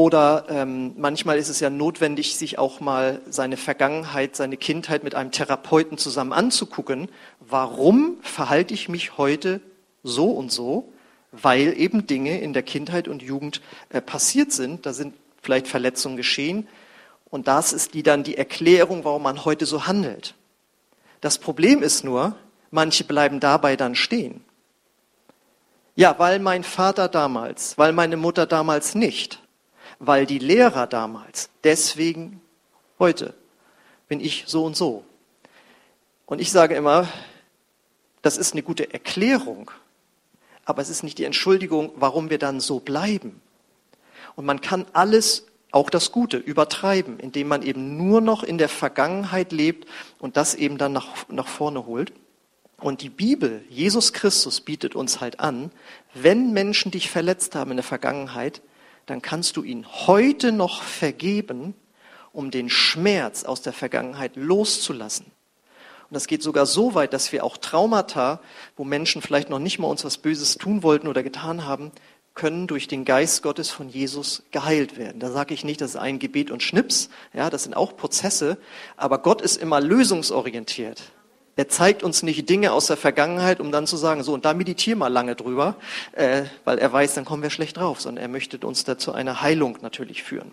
oder 0.00 0.46
ähm, 0.48 0.94
manchmal 0.96 1.36
ist 1.36 1.50
es 1.50 1.60
ja 1.60 1.68
notwendig, 1.68 2.34
sich 2.34 2.58
auch 2.58 2.80
mal 2.80 3.20
seine 3.28 3.58
Vergangenheit, 3.58 4.34
seine 4.34 4.56
Kindheit 4.56 5.04
mit 5.04 5.14
einem 5.14 5.30
Therapeuten 5.30 5.98
zusammen 5.98 6.32
anzugucken. 6.32 7.10
Warum 7.38 8.16
verhalte 8.22 8.72
ich 8.72 8.88
mich 8.88 9.18
heute 9.18 9.60
so 10.02 10.30
und 10.30 10.50
so, 10.50 10.90
weil 11.32 11.78
eben 11.78 12.06
Dinge 12.06 12.40
in 12.40 12.54
der 12.54 12.62
Kindheit 12.62 13.08
und 13.08 13.20
Jugend 13.20 13.60
äh, 13.90 14.00
passiert 14.00 14.52
sind. 14.52 14.86
Da 14.86 14.94
sind 14.94 15.12
vielleicht 15.42 15.68
Verletzungen 15.68 16.16
geschehen. 16.16 16.66
Und 17.28 17.46
das 17.46 17.74
ist 17.74 17.92
die 17.92 18.02
dann 18.02 18.22
die 18.22 18.38
Erklärung, 18.38 19.04
warum 19.04 19.24
man 19.24 19.44
heute 19.44 19.66
so 19.66 19.86
handelt. 19.86 20.34
Das 21.20 21.36
Problem 21.36 21.82
ist 21.82 22.04
nur, 22.04 22.36
manche 22.70 23.04
bleiben 23.04 23.38
dabei 23.38 23.76
dann 23.76 23.94
stehen. 23.94 24.42
Ja, 25.94 26.18
weil 26.18 26.38
mein 26.38 26.64
Vater 26.64 27.06
damals, 27.08 27.76
weil 27.76 27.92
meine 27.92 28.16
Mutter 28.16 28.46
damals 28.46 28.94
nicht, 28.94 29.40
weil 30.00 30.26
die 30.26 30.38
Lehrer 30.38 30.86
damals, 30.86 31.50
deswegen 31.62 32.40
heute 32.98 33.34
bin 34.08 34.18
ich 34.18 34.44
so 34.46 34.64
und 34.64 34.74
so. 34.74 35.04
Und 36.26 36.40
ich 36.40 36.50
sage 36.50 36.74
immer, 36.74 37.06
das 38.22 38.38
ist 38.38 38.54
eine 38.54 38.62
gute 38.62 38.92
Erklärung, 38.92 39.70
aber 40.64 40.80
es 40.80 40.88
ist 40.88 41.02
nicht 41.02 41.18
die 41.18 41.24
Entschuldigung, 41.24 41.92
warum 41.96 42.30
wir 42.30 42.38
dann 42.38 42.60
so 42.60 42.80
bleiben. 42.80 43.40
Und 44.36 44.46
man 44.46 44.62
kann 44.62 44.86
alles, 44.94 45.46
auch 45.70 45.90
das 45.90 46.12
Gute, 46.12 46.38
übertreiben, 46.38 47.20
indem 47.20 47.48
man 47.48 47.62
eben 47.62 47.96
nur 47.96 48.20
noch 48.22 48.42
in 48.42 48.56
der 48.56 48.70
Vergangenheit 48.70 49.52
lebt 49.52 49.86
und 50.18 50.36
das 50.38 50.54
eben 50.54 50.78
dann 50.78 50.92
nach, 50.92 51.28
nach 51.28 51.46
vorne 51.46 51.84
holt. 51.84 52.12
Und 52.78 53.02
die 53.02 53.10
Bibel, 53.10 53.62
Jesus 53.68 54.14
Christus 54.14 54.62
bietet 54.62 54.94
uns 54.94 55.20
halt 55.20 55.40
an, 55.40 55.70
wenn 56.14 56.52
Menschen 56.54 56.90
dich 56.90 57.10
verletzt 57.10 57.54
haben 57.54 57.70
in 57.72 57.76
der 57.76 57.84
Vergangenheit, 57.84 58.62
dann 59.10 59.22
kannst 59.22 59.56
du 59.56 59.62
ihnen 59.62 59.86
heute 60.06 60.52
noch 60.52 60.82
vergeben, 60.82 61.74
um 62.32 62.50
den 62.50 62.70
Schmerz 62.70 63.44
aus 63.44 63.60
der 63.60 63.72
Vergangenheit 63.72 64.36
loszulassen. 64.36 65.26
Und 65.26 66.14
das 66.14 66.26
geht 66.26 66.42
sogar 66.42 66.66
so 66.66 66.94
weit, 66.94 67.12
dass 67.12 67.32
wir 67.32 67.44
auch 67.44 67.56
Traumata, 67.56 68.40
wo 68.76 68.84
Menschen 68.84 69.20
vielleicht 69.20 69.50
noch 69.50 69.58
nicht 69.58 69.78
mal 69.78 69.88
uns 69.88 70.04
was 70.04 70.18
Böses 70.18 70.58
tun 70.58 70.82
wollten 70.82 71.08
oder 71.08 71.22
getan 71.22 71.66
haben, 71.66 71.92
können 72.34 72.68
durch 72.68 72.88
den 72.88 73.04
Geist 73.04 73.42
Gottes 73.42 73.70
von 73.70 73.88
Jesus 73.88 74.44
geheilt 74.52 74.96
werden. 74.96 75.20
Da 75.20 75.30
sage 75.30 75.54
ich 75.54 75.64
nicht, 75.64 75.80
das 75.80 75.90
ist 75.90 75.96
ein 75.96 76.18
Gebet 76.18 76.50
und 76.50 76.62
Schnips, 76.62 77.10
ja, 77.32 77.50
das 77.50 77.64
sind 77.64 77.74
auch 77.74 77.96
Prozesse, 77.96 78.58
aber 78.96 79.18
Gott 79.18 79.42
ist 79.42 79.56
immer 79.56 79.80
lösungsorientiert. 79.80 81.02
Er 81.60 81.68
zeigt 81.68 82.02
uns 82.02 82.22
nicht 82.22 82.48
Dinge 82.48 82.72
aus 82.72 82.86
der 82.86 82.96
Vergangenheit, 82.96 83.60
um 83.60 83.70
dann 83.70 83.86
zu 83.86 83.98
sagen, 83.98 84.22
so 84.22 84.32
und 84.32 84.46
da 84.46 84.54
meditier 84.54 84.96
mal 84.96 85.08
lange 85.08 85.36
drüber, 85.36 85.76
äh, 86.12 86.44
weil 86.64 86.78
er 86.78 86.90
weiß, 86.90 87.12
dann 87.12 87.26
kommen 87.26 87.42
wir 87.42 87.50
schlecht 87.50 87.76
drauf, 87.76 88.00
sondern 88.00 88.22
er 88.22 88.28
möchte 88.28 88.56
uns 88.66 88.84
dazu 88.84 89.12
eine 89.12 89.42
Heilung 89.42 89.76
natürlich 89.82 90.22
führen. 90.22 90.52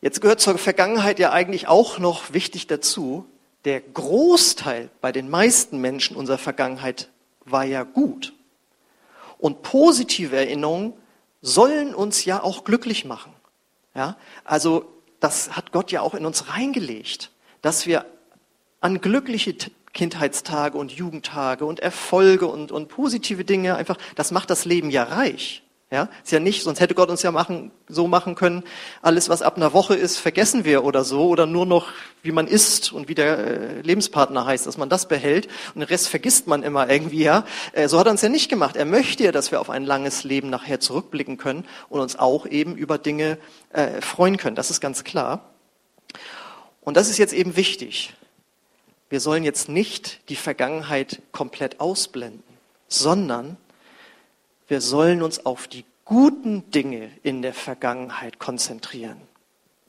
Jetzt 0.00 0.20
gehört 0.20 0.40
zur 0.40 0.58
Vergangenheit 0.58 1.20
ja 1.20 1.30
eigentlich 1.30 1.68
auch 1.68 2.00
noch 2.00 2.32
wichtig 2.32 2.66
dazu, 2.66 3.24
der 3.64 3.80
Großteil 3.80 4.90
bei 5.00 5.12
den 5.12 5.30
meisten 5.30 5.80
Menschen 5.80 6.16
unserer 6.16 6.36
Vergangenheit 6.36 7.08
war 7.44 7.62
ja 7.62 7.84
gut. 7.84 8.32
Und 9.38 9.62
positive 9.62 10.34
Erinnerungen 10.34 10.92
sollen 11.40 11.94
uns 11.94 12.24
ja 12.24 12.42
auch 12.42 12.64
glücklich 12.64 13.04
machen. 13.04 13.32
Ja? 13.94 14.16
Also 14.42 14.92
das 15.20 15.54
hat 15.54 15.70
Gott 15.70 15.92
ja 15.92 16.00
auch 16.00 16.14
in 16.14 16.26
uns 16.26 16.48
reingelegt, 16.48 17.30
dass 17.62 17.86
wir 17.86 18.04
an 18.80 19.00
glückliche 19.00 19.54
Kindheitstage 19.92 20.76
und 20.76 20.92
Jugendtage 20.92 21.64
und 21.64 21.80
Erfolge 21.80 22.46
und, 22.46 22.70
und 22.70 22.88
positive 22.88 23.44
Dinge 23.44 23.76
einfach, 23.76 23.96
das 24.14 24.30
macht 24.30 24.50
das 24.50 24.64
Leben 24.64 24.90
ja 24.90 25.04
reich. 25.04 25.62
Ja, 25.88 26.08
ist 26.24 26.32
ja 26.32 26.40
nicht, 26.40 26.64
sonst 26.64 26.80
hätte 26.80 26.96
Gott 26.96 27.10
uns 27.10 27.22
ja 27.22 27.30
machen, 27.30 27.70
so 27.86 28.08
machen 28.08 28.34
können, 28.34 28.64
alles 29.02 29.28
was 29.28 29.40
ab 29.40 29.56
einer 29.56 29.72
Woche 29.72 29.94
ist, 29.94 30.18
vergessen 30.18 30.64
wir 30.64 30.82
oder 30.82 31.04
so, 31.04 31.28
oder 31.28 31.46
nur 31.46 31.64
noch, 31.64 31.92
wie 32.24 32.32
man 32.32 32.48
isst 32.48 32.92
und 32.92 33.08
wie 33.08 33.14
der 33.14 33.38
äh, 33.38 33.80
Lebenspartner 33.82 34.44
heißt, 34.44 34.66
dass 34.66 34.78
man 34.78 34.88
das 34.88 35.06
behält 35.06 35.46
und 35.74 35.80
den 35.82 35.84
Rest 35.84 36.08
vergisst 36.08 36.48
man 36.48 36.64
immer 36.64 36.90
irgendwie, 36.90 37.22
ja. 37.22 37.44
Äh, 37.72 37.86
so 37.86 38.00
hat 38.00 38.08
er 38.08 38.10
uns 38.10 38.20
ja 38.20 38.28
nicht 38.28 38.48
gemacht. 38.48 38.74
Er 38.74 38.84
möchte 38.84 39.22
ja, 39.22 39.30
dass 39.30 39.52
wir 39.52 39.60
auf 39.60 39.70
ein 39.70 39.84
langes 39.84 40.24
Leben 40.24 40.50
nachher 40.50 40.80
zurückblicken 40.80 41.36
können 41.36 41.64
und 41.88 42.00
uns 42.00 42.18
auch 42.18 42.46
eben 42.46 42.74
über 42.74 42.98
Dinge 42.98 43.38
äh, 43.72 44.00
freuen 44.00 44.38
können. 44.38 44.56
Das 44.56 44.72
ist 44.72 44.80
ganz 44.80 45.04
klar. 45.04 45.52
Und 46.80 46.96
das 46.96 47.08
ist 47.08 47.18
jetzt 47.18 47.32
eben 47.32 47.54
wichtig. 47.54 48.12
Wir 49.08 49.20
sollen 49.20 49.44
jetzt 49.44 49.68
nicht 49.68 50.28
die 50.28 50.36
Vergangenheit 50.36 51.22
komplett 51.32 51.80
ausblenden, 51.80 52.42
sondern 52.88 53.56
wir 54.68 54.80
sollen 54.80 55.22
uns 55.22 55.46
auf 55.46 55.68
die 55.68 55.84
guten 56.04 56.70
Dinge 56.70 57.10
in 57.22 57.42
der 57.42 57.54
Vergangenheit 57.54 58.38
konzentrieren. 58.38 59.20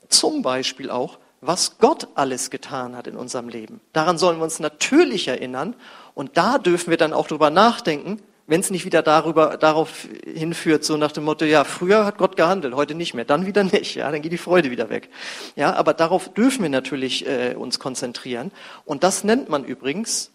Zum 0.08 0.42
Beispiel 0.42 0.90
auch, 0.90 1.18
was 1.40 1.78
Gott 1.78 2.08
alles 2.14 2.50
getan 2.50 2.96
hat 2.96 3.06
in 3.06 3.16
unserem 3.16 3.48
Leben. 3.48 3.80
Daran 3.92 4.18
sollen 4.18 4.38
wir 4.38 4.44
uns 4.44 4.58
natürlich 4.58 5.28
erinnern 5.28 5.74
und 6.14 6.36
da 6.36 6.58
dürfen 6.58 6.90
wir 6.90 6.96
dann 6.96 7.12
auch 7.12 7.28
drüber 7.28 7.50
nachdenken, 7.50 8.20
wenn 8.48 8.60
es 8.60 8.70
nicht 8.70 8.86
wieder 8.86 9.02
darüber, 9.02 9.58
darauf 9.58 10.08
hinführt, 10.24 10.82
so 10.82 10.96
nach 10.96 11.12
dem 11.12 11.24
Motto, 11.24 11.44
ja, 11.44 11.64
früher 11.64 12.06
hat 12.06 12.16
Gott 12.16 12.34
gehandelt, 12.36 12.74
heute 12.74 12.94
nicht 12.94 13.12
mehr, 13.12 13.26
dann 13.26 13.44
wieder 13.46 13.62
nicht, 13.72 13.94
ja, 13.94 14.10
dann 14.10 14.22
geht 14.22 14.32
die 14.32 14.38
Freude 14.38 14.70
wieder 14.70 14.88
weg. 14.88 15.10
Ja, 15.54 15.74
aber 15.74 15.92
darauf 15.92 16.32
dürfen 16.32 16.62
wir 16.62 16.70
natürlich 16.70 17.26
äh, 17.26 17.54
uns 17.54 17.78
konzentrieren. 17.78 18.50
Und 18.86 19.04
das 19.04 19.22
nennt 19.22 19.50
man 19.50 19.64
übrigens 19.64 20.30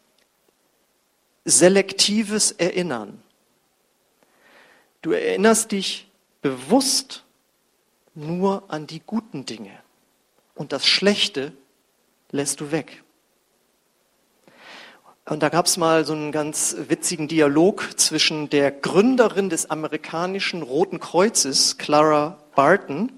selektives 1.43 2.51
Erinnern. 2.51 3.21
Du 5.01 5.11
erinnerst 5.11 5.71
dich 5.71 6.07
bewusst 6.41 7.23
nur 8.13 8.63
an 8.67 8.85
die 8.85 9.01
guten 9.03 9.45
Dinge 9.45 9.71
und 10.53 10.71
das 10.71 10.85
Schlechte 10.85 11.51
lässt 12.29 12.61
du 12.61 12.71
weg. 12.71 13.02
Und 15.25 15.41
da 15.41 15.47
gab 15.47 15.67
es 15.67 15.77
mal 15.77 16.03
so 16.03 16.11
einen 16.11 16.33
ganz 16.33 16.75
witzigen 16.89 17.29
Dialog 17.29 17.97
zwischen 17.97 18.49
der 18.49 18.71
Gründerin 18.71 19.49
des 19.49 19.69
amerikanischen 19.69 20.63
Roten 20.63 20.99
Kreuzes, 20.99 21.77
Clara 21.77 22.39
Barton. 22.55 23.09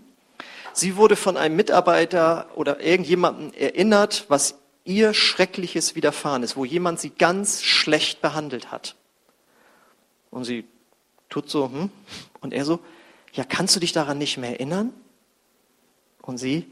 Sie 0.71 0.97
wurde 0.97 1.15
von 1.15 1.35
einem 1.35 1.55
Mitarbeiter 1.55 2.47
oder 2.53 2.79
irgendjemandem 2.79 3.53
erinnert, 3.53 4.25
was 4.27 4.59
ihr 4.83 5.15
Schreckliches 5.15 5.95
widerfahren 5.95 6.43
ist, 6.43 6.55
wo 6.55 6.63
jemand 6.63 6.99
sie 6.99 7.09
ganz 7.09 7.63
schlecht 7.63 8.21
behandelt 8.21 8.71
hat. 8.71 8.95
Und 10.29 10.43
sie 10.43 10.65
tut 11.29 11.49
so, 11.49 11.71
hm? 11.71 11.89
Und 12.39 12.53
er 12.53 12.65
so, 12.65 12.81
ja, 13.33 13.43
kannst 13.43 13.75
du 13.75 13.79
dich 13.79 13.93
daran 13.93 14.19
nicht 14.19 14.37
mehr 14.37 14.51
erinnern? 14.51 14.93
Und 16.21 16.37
sie, 16.37 16.71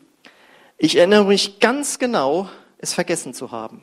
ich 0.77 0.95
erinnere 0.95 1.25
mich 1.25 1.59
ganz 1.59 1.97
genau, 1.97 2.49
es 2.77 2.93
vergessen 2.93 3.33
zu 3.33 3.51
haben. 3.51 3.81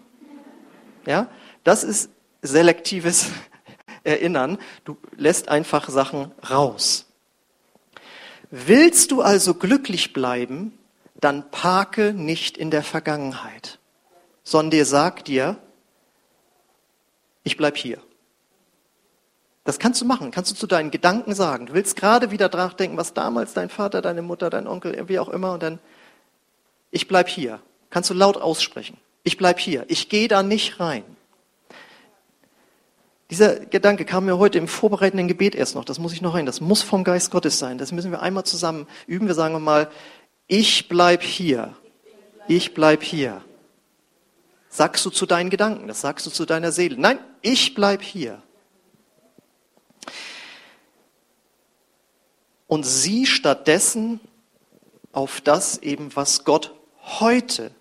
Ja, 1.06 1.28
das 1.64 1.84
ist 1.84 2.10
selektives 2.42 3.26
Erinnern. 4.04 4.58
Du 4.84 4.96
lässt 5.16 5.48
einfach 5.48 5.88
Sachen 5.90 6.32
raus. 6.48 7.06
Willst 8.50 9.10
du 9.12 9.22
also 9.22 9.54
glücklich 9.54 10.12
bleiben, 10.12 10.78
dann 11.20 11.50
parke 11.50 12.12
nicht 12.12 12.56
in 12.56 12.70
der 12.70 12.82
Vergangenheit, 12.82 13.78
sondern 14.42 14.70
dir 14.70 14.86
sag 14.86 15.24
dir, 15.24 15.56
ich 17.44 17.56
bleib 17.56 17.76
hier. 17.76 17.98
Das 19.64 19.78
kannst 19.78 20.00
du 20.00 20.04
machen, 20.04 20.30
kannst 20.30 20.50
du 20.50 20.56
zu 20.56 20.66
deinen 20.66 20.90
Gedanken 20.90 21.34
sagen. 21.34 21.66
Du 21.66 21.74
willst 21.74 21.94
gerade 21.94 22.30
wieder 22.30 22.48
nachdenken, 22.48 22.96
was 22.96 23.14
damals 23.14 23.52
dein 23.52 23.68
Vater, 23.68 24.02
deine 24.02 24.22
Mutter, 24.22 24.50
dein 24.50 24.66
Onkel, 24.66 25.08
wie 25.08 25.18
auch 25.18 25.28
immer, 25.28 25.52
und 25.52 25.62
dann, 25.62 25.78
ich 26.90 27.06
bleib 27.06 27.28
hier. 27.28 27.60
Kannst 27.90 28.10
du 28.10 28.14
laut 28.14 28.36
aussprechen. 28.36 28.96
Ich 29.22 29.36
bleib 29.36 29.60
hier. 29.60 29.84
Ich 29.88 30.08
gehe 30.08 30.28
da 30.28 30.42
nicht 30.42 30.80
rein. 30.80 31.04
Dieser 33.30 33.60
Gedanke 33.66 34.04
kam 34.04 34.26
mir 34.26 34.38
heute 34.38 34.58
im 34.58 34.68
vorbereitenden 34.68 35.28
Gebet 35.28 35.54
erst 35.54 35.74
noch. 35.74 35.84
Das 35.84 35.98
muss 35.98 36.12
ich 36.12 36.20
noch 36.20 36.34
rein. 36.34 36.46
Das 36.46 36.60
muss 36.60 36.82
vom 36.82 37.04
Geist 37.04 37.30
Gottes 37.30 37.58
sein. 37.58 37.78
Das 37.78 37.92
müssen 37.92 38.10
wir 38.10 38.22
einmal 38.22 38.44
zusammen 38.44 38.86
üben. 39.06 39.28
Wir 39.28 39.34
sagen 39.34 39.62
mal, 39.62 39.88
ich 40.48 40.88
bleib 40.88 41.22
hier. 41.22 41.76
Ich 42.48 42.74
bleib 42.74 43.02
hier. 43.02 43.42
Sagst 44.68 45.04
du 45.06 45.10
zu 45.10 45.26
deinen 45.26 45.50
Gedanken. 45.50 45.86
Das 45.86 46.00
sagst 46.00 46.26
du 46.26 46.30
zu 46.30 46.44
deiner 46.44 46.72
Seele. 46.72 46.96
Nein, 46.98 47.18
ich 47.40 47.74
bleib 47.74 48.02
hier. 48.02 48.42
und 52.70 52.86
sieh 52.86 53.26
stattdessen 53.26 54.20
auf 55.10 55.40
das 55.40 55.78
eben, 55.78 56.14
was 56.14 56.44
Gott 56.44 56.72
heute 57.02 57.72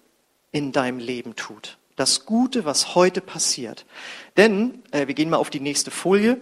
in 0.51 0.72
deinem 0.72 0.98
Leben 0.98 1.36
tut. 1.36 1.77
Das 2.00 2.25
Gute, 2.25 2.63
was 2.63 2.96
heute 2.96 3.20
passiert. 3.20 3.86
Denn, 4.38 4.84
äh, 4.91 5.08
wir 5.08 5.13
gehen 5.15 5.29
mal 5.29 5.36
auf 5.36 5.50
die 5.50 5.60
nächste 5.60 5.91
Folie. 5.91 6.38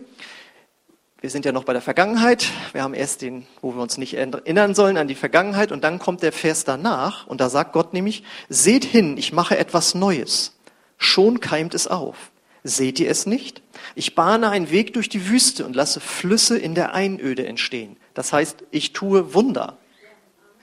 Wir 1.19 1.31
sind 1.31 1.45
ja 1.45 1.51
noch 1.51 1.63
bei 1.63 1.73
der 1.73 1.81
Vergangenheit. 1.81 2.45
Wir 2.73 2.83
haben 2.83 2.93
erst 2.93 3.23
den, 3.23 3.47
wo 3.63 3.73
wir 3.73 3.81
uns 3.81 3.97
nicht 3.97 4.13
erinnern 4.13 4.75
sollen 4.75 4.97
an 4.97 5.07
die 5.07 5.15
Vergangenheit. 5.15 5.71
Und 5.71 5.83
dann 5.83 5.97
kommt 5.97 6.21
der 6.21 6.31
Vers 6.31 6.63
danach. 6.63 7.25
Und 7.25 7.41
da 7.41 7.49
sagt 7.49 7.73
Gott 7.73 7.91
nämlich, 7.91 8.23
seht 8.49 8.85
hin, 8.85 9.17
ich 9.17 9.33
mache 9.33 9.57
etwas 9.57 9.95
Neues. 9.95 10.55
Schon 10.99 11.39
keimt 11.39 11.73
es 11.73 11.87
auf. 11.87 12.29
Seht 12.63 12.99
ihr 12.99 13.09
es 13.09 13.25
nicht? 13.25 13.63
Ich 13.95 14.13
bahne 14.13 14.51
einen 14.51 14.69
Weg 14.69 14.93
durch 14.93 15.09
die 15.09 15.27
Wüste 15.27 15.65
und 15.65 15.75
lasse 15.75 15.99
Flüsse 15.99 16.59
in 16.59 16.75
der 16.75 16.93
Einöde 16.93 17.47
entstehen. 17.47 17.97
Das 18.13 18.31
heißt, 18.31 18.63
ich 18.69 18.93
tue 18.93 19.33
Wunder. 19.33 19.79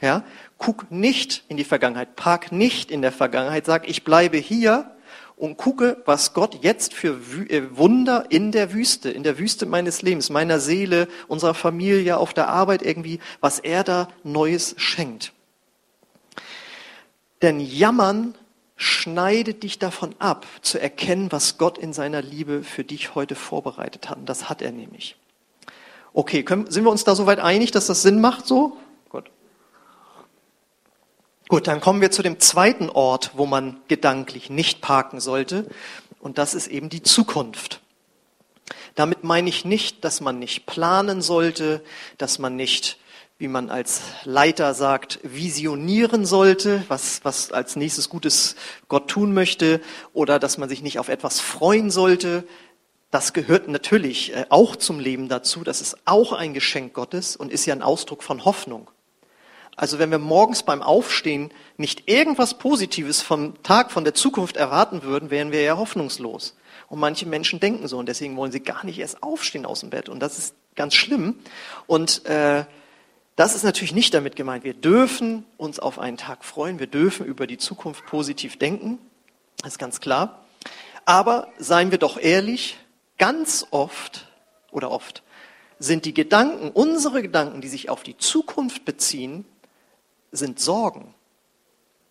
Ja? 0.04 0.22
Guck 0.58 0.90
nicht 0.90 1.44
in 1.48 1.56
die 1.56 1.64
Vergangenheit, 1.64 2.14
park 2.14 2.52
nicht 2.52 2.90
in 2.90 3.02
der 3.02 3.10
Vergangenheit, 3.10 3.64
sag, 3.64 3.88
ich 3.88 4.04
bleibe 4.04 4.36
hier 4.36 4.90
und 5.36 5.56
gucke, 5.56 6.02
was 6.04 6.34
Gott 6.34 6.58
jetzt 6.62 6.92
für 6.92 7.18
äh, 7.48 7.76
Wunder 7.76 8.26
in 8.28 8.52
der 8.52 8.72
Wüste, 8.72 9.10
in 9.10 9.22
der 9.22 9.38
Wüste 9.38 9.66
meines 9.66 10.02
Lebens, 10.02 10.28
meiner 10.28 10.60
Seele, 10.60 11.08
unserer 11.26 11.54
Familie, 11.54 12.18
auf 12.18 12.34
der 12.34 12.48
Arbeit 12.48 12.82
irgendwie, 12.82 13.18
was 13.40 13.58
er 13.58 13.82
da 13.82 14.08
Neues 14.22 14.74
schenkt. 14.76 15.32
Denn 17.42 17.58
Jammern 17.58 18.34
schneidet 18.76 19.62
dich 19.62 19.78
davon 19.78 20.14
ab, 20.18 20.46
zu 20.60 20.78
erkennen, 20.78 21.32
was 21.32 21.56
Gott 21.56 21.78
in 21.78 21.92
seiner 21.92 22.20
Liebe 22.20 22.62
für 22.62 22.84
dich 22.84 23.14
heute 23.14 23.34
vorbereitet 23.34 24.10
hat. 24.10 24.18
Und 24.18 24.28
das 24.28 24.48
hat 24.50 24.60
er 24.60 24.72
nämlich. 24.72 25.16
Okay, 26.12 26.42
können, 26.42 26.70
sind 26.70 26.84
wir 26.84 26.90
uns 26.90 27.04
da 27.04 27.14
soweit 27.14 27.40
einig, 27.40 27.70
dass 27.70 27.86
das 27.86 28.02
Sinn 28.02 28.20
macht 28.20 28.46
so? 28.46 28.76
Gut. 31.48 31.66
Dann 31.66 31.80
kommen 31.80 32.00
wir 32.00 32.10
zu 32.10 32.22
dem 32.22 32.40
zweiten 32.40 32.88
Ort, 32.88 33.32
wo 33.34 33.46
man 33.46 33.76
gedanklich 33.88 34.50
nicht 34.50 34.80
parken 34.80 35.20
sollte. 35.20 35.66
Und 36.20 36.38
das 36.38 36.54
ist 36.54 36.68
eben 36.68 36.88
die 36.88 37.02
Zukunft. 37.02 37.80
Damit 38.94 39.24
meine 39.24 39.48
ich 39.48 39.64
nicht, 39.64 40.04
dass 40.04 40.20
man 40.20 40.38
nicht 40.38 40.66
planen 40.66 41.20
sollte, 41.20 41.82
dass 42.16 42.38
man 42.38 42.56
nicht, 42.56 42.98
wie 43.38 43.48
man 43.48 43.68
als 43.68 44.02
Leiter 44.24 44.72
sagt, 44.72 45.18
visionieren 45.22 46.24
sollte, 46.24 46.84
was, 46.88 47.20
was 47.24 47.52
als 47.52 47.76
nächstes 47.76 48.08
Gutes 48.08 48.56
Gott 48.88 49.08
tun 49.08 49.34
möchte, 49.34 49.80
oder 50.12 50.38
dass 50.38 50.58
man 50.58 50.68
sich 50.68 50.82
nicht 50.82 50.98
auf 50.98 51.08
etwas 51.08 51.40
freuen 51.40 51.90
sollte, 51.90 52.44
das 53.10 53.32
gehört 53.32 53.68
natürlich 53.68 54.34
äh, 54.34 54.46
auch 54.48 54.74
zum 54.76 54.98
Leben 54.98 55.28
dazu. 55.28 55.62
Das 55.62 55.80
ist 55.80 55.96
auch 56.04 56.32
ein 56.32 56.54
Geschenk 56.54 56.94
Gottes 56.94 57.36
und 57.36 57.52
ist 57.52 57.66
ja 57.66 57.74
ein 57.74 57.82
Ausdruck 57.82 58.22
von 58.22 58.44
Hoffnung. 58.44 58.90
Also 59.76 59.98
wenn 59.98 60.10
wir 60.10 60.18
morgens 60.18 60.62
beim 60.62 60.82
Aufstehen 60.82 61.50
nicht 61.76 62.08
irgendwas 62.08 62.58
Positives 62.58 63.22
vom 63.22 63.62
Tag, 63.62 63.90
von 63.90 64.04
der 64.04 64.14
Zukunft 64.14 64.56
erwarten 64.56 65.02
würden, 65.02 65.30
wären 65.30 65.52
wir 65.52 65.62
ja 65.62 65.76
hoffnungslos. 65.76 66.56
Und 66.88 67.00
manche 67.00 67.26
Menschen 67.26 67.60
denken 67.60 67.88
so 67.88 67.98
und 67.98 68.08
deswegen 68.08 68.36
wollen 68.36 68.52
sie 68.52 68.60
gar 68.60 68.84
nicht 68.84 68.98
erst 68.98 69.22
aufstehen 69.22 69.66
aus 69.66 69.80
dem 69.80 69.90
Bett. 69.90 70.08
Und 70.08 70.20
das 70.20 70.38
ist 70.38 70.54
ganz 70.76 70.94
schlimm. 70.94 71.36
Und 71.86 72.24
äh, 72.26 72.64
das 73.36 73.54
ist 73.56 73.64
natürlich 73.64 73.94
nicht 73.94 74.14
damit 74.14 74.36
gemeint. 74.36 74.62
Wir 74.62 74.74
dürfen 74.74 75.44
uns 75.56 75.80
auf 75.80 75.98
einen 75.98 76.16
Tag 76.16 76.44
freuen. 76.44 76.78
Wir 76.78 76.86
dürfen 76.86 77.26
über 77.26 77.46
die 77.46 77.58
Zukunft 77.58 78.06
positiv 78.06 78.58
denken. 78.58 78.98
Das 79.62 79.72
ist 79.72 79.78
ganz 79.78 80.00
klar. 80.00 80.44
Aber 81.04 81.48
seien 81.58 81.90
wir 81.90 81.98
doch 81.98 82.16
ehrlich, 82.18 82.78
Ganz 83.18 83.66
oft 83.70 84.26
oder 84.70 84.90
oft 84.90 85.22
sind 85.78 86.04
die 86.04 86.14
Gedanken, 86.14 86.70
unsere 86.70 87.22
Gedanken, 87.22 87.60
die 87.60 87.68
sich 87.68 87.88
auf 87.88 88.02
die 88.02 88.16
Zukunft 88.16 88.84
beziehen, 88.84 89.44
sind 90.36 90.60
Sorgen. 90.60 91.14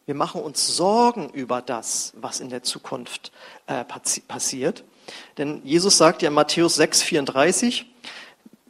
Wir 0.06 0.16
machen 0.16 0.42
uns 0.42 0.76
Sorgen 0.76 1.30
über 1.30 1.62
das, 1.62 2.14
was 2.18 2.40
in 2.40 2.50
der 2.50 2.64
Zukunft 2.64 3.32
äh, 3.68 3.86
passiert. 4.28 4.84
Denn 5.38 5.62
Jesus 5.64 5.98
sagt 5.98 6.22
ja 6.22 6.28
in 6.28 6.34
Matthäus 6.34 6.76
6, 6.76 7.02
34, 7.04 7.86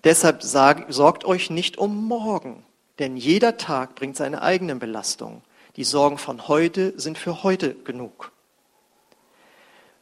deshalb 0.03 0.43
sag, 0.43 0.85
sorgt 0.89 1.25
euch 1.25 1.49
nicht 1.49 1.77
um 1.77 2.07
morgen, 2.07 2.63
denn 2.99 3.17
jeder 3.17 3.57
Tag 3.57 3.95
bringt 3.95 4.15
seine 4.15 4.41
eigenen 4.41 4.79
Belastungen. 4.79 5.41
Die 5.75 5.83
Sorgen 5.83 6.19
von 6.19 6.47
heute 6.47 6.93
sind 6.99 7.17
für 7.17 7.43
heute 7.43 7.73
genug. 7.73 8.31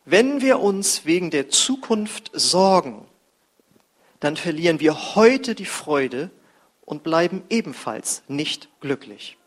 Wenn 0.03 0.41
wir 0.41 0.59
uns 0.59 1.05
wegen 1.05 1.31
der 1.31 1.49
Zukunft 1.49 2.31
sorgen, 2.33 3.05
dann 4.19 4.35
verlieren 4.35 4.79
wir 4.79 5.15
heute 5.15 5.55
die 5.55 5.65
Freude 5.65 6.29
und 6.85 7.03
bleiben 7.03 7.43
ebenfalls 7.49 8.23
nicht 8.27 8.67
glücklich. 8.81 9.37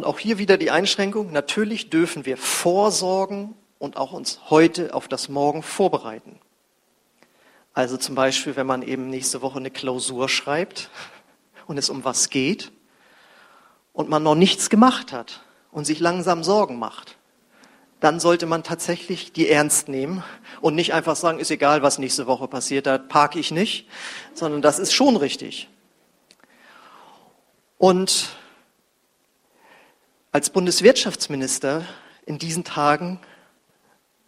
Und 0.00 0.06
auch 0.06 0.18
hier 0.18 0.38
wieder 0.38 0.56
die 0.56 0.70
Einschränkung. 0.70 1.30
Natürlich 1.30 1.90
dürfen 1.90 2.24
wir 2.24 2.38
vorsorgen 2.38 3.54
und 3.78 3.98
auch 3.98 4.12
uns 4.12 4.40
heute 4.48 4.94
auf 4.94 5.08
das 5.08 5.28
Morgen 5.28 5.62
vorbereiten. 5.62 6.40
Also 7.74 7.98
zum 7.98 8.14
Beispiel, 8.14 8.56
wenn 8.56 8.66
man 8.66 8.80
eben 8.80 9.10
nächste 9.10 9.42
Woche 9.42 9.58
eine 9.58 9.70
Klausur 9.70 10.30
schreibt 10.30 10.88
und 11.66 11.76
es 11.76 11.90
um 11.90 12.02
was 12.02 12.30
geht 12.30 12.72
und 13.92 14.08
man 14.08 14.22
noch 14.22 14.36
nichts 14.36 14.70
gemacht 14.70 15.12
hat 15.12 15.42
und 15.70 15.84
sich 15.84 16.00
langsam 16.00 16.44
Sorgen 16.44 16.78
macht, 16.78 17.18
dann 18.00 18.20
sollte 18.20 18.46
man 18.46 18.62
tatsächlich 18.62 19.34
die 19.34 19.50
ernst 19.50 19.88
nehmen 19.88 20.24
und 20.62 20.76
nicht 20.76 20.94
einfach 20.94 21.14
sagen, 21.14 21.40
ist 21.40 21.50
egal, 21.50 21.82
was 21.82 21.98
nächste 21.98 22.26
Woche 22.26 22.48
passiert, 22.48 22.86
da 22.86 22.96
parke 22.96 23.38
ich 23.38 23.50
nicht, 23.50 23.86
sondern 24.32 24.62
das 24.62 24.78
ist 24.78 24.94
schon 24.94 25.16
richtig. 25.16 25.68
Und 27.76 28.39
als 30.32 30.50
Bundeswirtschaftsminister 30.50 31.84
in 32.24 32.38
diesen 32.38 32.64
Tagen 32.64 33.20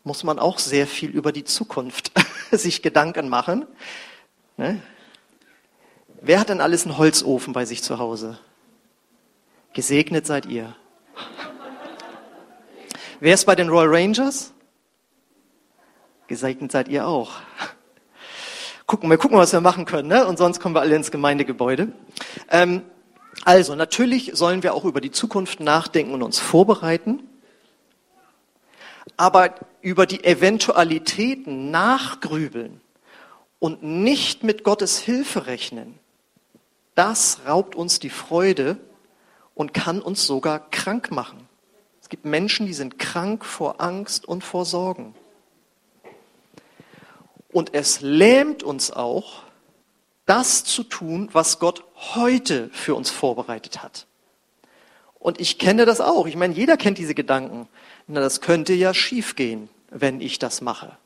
muss 0.04 0.24
man 0.24 0.38
auch 0.38 0.58
sehr 0.58 0.86
viel 0.86 1.10
über 1.10 1.32
die 1.32 1.44
Zukunft 1.44 2.12
sich 2.50 2.82
Gedanken 2.82 3.28
machen. 3.28 3.66
Ne? 4.56 4.82
Wer 6.20 6.40
hat 6.40 6.48
denn 6.48 6.60
alles 6.60 6.84
einen 6.84 6.98
Holzofen 6.98 7.52
bei 7.52 7.64
sich 7.64 7.82
zu 7.82 7.98
Hause? 7.98 8.38
Gesegnet 9.72 10.26
seid 10.26 10.46
ihr. 10.46 10.74
Wer 13.20 13.34
ist 13.34 13.44
bei 13.44 13.54
den 13.54 13.68
Royal 13.68 13.94
Rangers? 13.94 14.52
Gesegnet 16.26 16.72
seid 16.72 16.88
ihr 16.88 17.06
auch. 17.06 17.32
Gucken 18.86 19.08
wir, 19.08 19.16
gucken, 19.18 19.38
was 19.38 19.52
wir 19.52 19.60
machen 19.60 19.84
können, 19.84 20.08
ne? 20.08 20.26
Und 20.26 20.36
sonst 20.38 20.60
kommen 20.60 20.74
wir 20.74 20.80
alle 20.80 20.96
ins 20.96 21.10
Gemeindegebäude. 21.10 21.92
Ähm, 22.50 22.82
also, 23.44 23.74
natürlich 23.74 24.32
sollen 24.34 24.62
wir 24.62 24.74
auch 24.74 24.84
über 24.84 25.00
die 25.00 25.10
Zukunft 25.10 25.60
nachdenken 25.60 26.14
und 26.14 26.22
uns 26.22 26.38
vorbereiten. 26.38 27.28
Aber 29.16 29.54
über 29.80 30.06
die 30.06 30.22
Eventualitäten 30.22 31.70
nachgrübeln 31.70 32.80
und 33.58 33.82
nicht 33.82 34.44
mit 34.44 34.64
Gottes 34.64 34.98
Hilfe 34.98 35.46
rechnen, 35.46 35.98
das 36.94 37.40
raubt 37.46 37.74
uns 37.74 37.98
die 37.98 38.10
Freude 38.10 38.76
und 39.54 39.74
kann 39.74 40.00
uns 40.00 40.26
sogar 40.26 40.70
krank 40.70 41.10
machen 41.10 41.48
gibt 42.12 42.26
Menschen, 42.26 42.66
die 42.66 42.74
sind 42.74 42.98
krank 42.98 43.42
vor 43.42 43.80
Angst 43.80 44.28
und 44.28 44.44
vor 44.44 44.66
Sorgen. 44.66 45.14
Und 47.50 47.72
es 47.72 48.02
lähmt 48.02 48.62
uns 48.62 48.90
auch, 48.90 49.44
das 50.32 50.64
zu 50.64 50.82
tun, 50.82 51.28
was 51.32 51.58
Gott 51.58 51.84
heute 52.14 52.70
für 52.72 52.94
uns 52.94 53.10
vorbereitet 53.10 53.82
hat. 53.82 54.06
Und 55.18 55.38
ich 55.38 55.58
kenne 55.58 55.84
das 55.84 56.00
auch. 56.00 56.26
Ich 56.26 56.36
meine, 56.36 56.54
jeder 56.54 56.78
kennt 56.78 56.96
diese 56.96 57.14
Gedanken. 57.14 57.68
Na, 58.06 58.20
das 58.20 58.40
könnte 58.40 58.72
ja 58.72 58.94
schiefgehen, 58.94 59.68
wenn 59.90 60.22
ich 60.22 60.38
das 60.38 60.62
mache. 60.62 60.96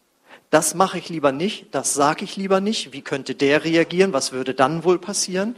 Das 0.50 0.76
mache 0.76 0.99
ich 0.99 1.09
lieber 1.09 1.33
nicht, 1.33 1.66
das 1.73 1.92
sage 1.92 2.25
ich 2.25 2.37
lieber 2.37 2.61
nicht. 2.61 2.92
Wie 2.92 3.02
könnte 3.02 3.35
der 3.35 3.64
reagieren? 3.64 4.12
Was 4.12 4.30
würde 4.30 4.54
dann 4.54 4.85
wohl 4.85 5.00
passieren? 5.00 5.56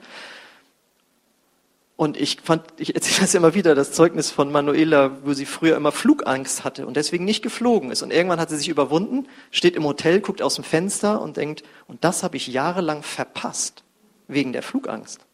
Und 1.99 2.17
ich 2.17 2.39
fand, 2.45 2.63
ich 2.77 2.95
erzähle 2.95 3.23
das 3.23 3.35
immer 3.35 3.55
wieder, 3.55 3.75
das 3.75 3.91
Zeugnis 3.91 4.31
von 4.31 4.53
Manuela, 4.53 5.19
wo 5.25 5.33
sie 5.33 5.47
früher 5.47 5.77
immer 5.77 5.91
Flugangst 5.91 6.63
hatte 6.63 6.87
und 6.87 6.97
deswegen 6.97 7.25
nicht 7.25 7.43
geflogen 7.43 7.91
ist. 7.91 8.03
Und 8.03 8.13
irgendwann 8.13 8.39
hat 8.39 8.51
sie 8.51 8.57
sich 8.57 8.69
überwunden, 8.69 9.27
steht 9.51 9.75
im 9.75 9.83
Hotel, 9.83 10.21
guckt 10.21 10.41
aus 10.41 10.55
dem 10.55 10.63
Fenster 10.63 11.21
und 11.21 11.37
denkt, 11.37 11.65
und 11.89 12.05
das 12.05 12.23
habe 12.23 12.37
ich 12.37 12.47
jahrelang 12.47 13.03
verpasst, 13.03 13.83
wegen 14.29 14.53
der 14.53 14.63
Flugangst. 14.63 15.27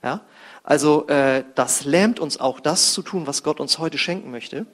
Ja? 0.00 0.20
Also 0.62 1.08
äh, 1.08 1.42
das 1.56 1.84
lähmt 1.84 2.20
uns 2.20 2.38
auch, 2.38 2.60
das 2.60 2.92
zu 2.92 3.02
tun, 3.02 3.26
was 3.26 3.42
Gott 3.42 3.58
uns 3.58 3.80
heute 3.80 3.98
schenken 3.98 4.30
möchte. 4.30 4.64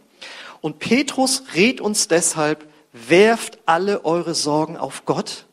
Und 0.60 0.80
Petrus 0.80 1.44
rät 1.54 1.80
uns 1.80 2.08
deshalb, 2.08 2.66
werft 2.92 3.58
alle 3.64 4.04
eure 4.04 4.34
Sorgen 4.34 4.76
auf 4.76 5.06
Gott, 5.06 5.46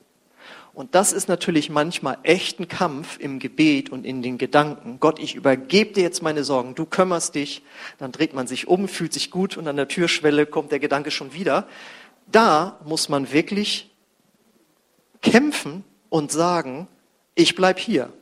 und 0.79 0.95
das 0.95 1.11
ist 1.11 1.27
natürlich 1.27 1.69
manchmal 1.69 2.19
echt 2.23 2.57
ein 2.61 2.69
Kampf 2.69 3.19
im 3.19 3.39
Gebet 3.39 3.89
und 3.89 4.05
in 4.05 4.21
den 4.21 4.37
Gedanken. 4.37 5.01
Gott, 5.01 5.19
ich 5.19 5.35
übergebe 5.35 5.91
dir 5.91 6.03
jetzt 6.03 6.23
meine 6.23 6.45
Sorgen, 6.45 6.73
du 6.73 6.85
kümmerst 6.85 7.35
dich. 7.35 7.63
Dann 7.97 8.13
dreht 8.13 8.33
man 8.33 8.47
sich 8.47 8.69
um, 8.69 8.87
fühlt 8.87 9.11
sich 9.11 9.29
gut 9.29 9.57
und 9.57 9.67
an 9.67 9.75
der 9.75 9.89
Türschwelle 9.89 10.45
kommt 10.45 10.71
der 10.71 10.79
Gedanke 10.79 11.11
schon 11.11 11.33
wieder. 11.33 11.67
Da 12.27 12.79
muss 12.85 13.09
man 13.09 13.33
wirklich 13.33 13.93
kämpfen 15.21 15.83
und 16.07 16.31
sagen, 16.31 16.87
ich 17.35 17.55
bleib 17.55 17.77
hier. 17.77 18.13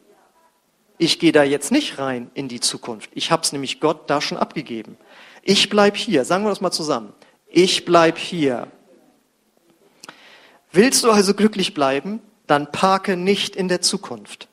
Ich 0.97 1.19
gehe 1.19 1.33
da 1.33 1.43
jetzt 1.43 1.71
nicht 1.71 1.99
rein 1.99 2.31
in 2.33 2.47
die 2.47 2.59
Zukunft. 2.59 3.11
Ich 3.13 3.29
habe 3.29 3.43
es 3.43 3.51
nämlich 3.51 3.79
Gott 3.79 4.09
da 4.09 4.19
schon 4.19 4.39
abgegeben. 4.39 4.97
Ich 5.43 5.69
bleib 5.69 5.95
hier. 5.95 6.25
Sagen 6.25 6.43
wir 6.43 6.49
das 6.49 6.61
mal 6.61 6.71
zusammen. 6.71 7.13
Ich 7.49 7.85
bleib 7.85 8.17
hier. 8.17 8.67
Willst 10.71 11.03
du 11.03 11.11
also 11.11 11.35
glücklich 11.35 11.75
bleiben? 11.75 12.19
Dann 12.47 12.71
parke 12.71 13.17
nicht 13.17 13.55
in 13.55 13.67
der 13.67 13.81
Zukunft, 13.81 14.47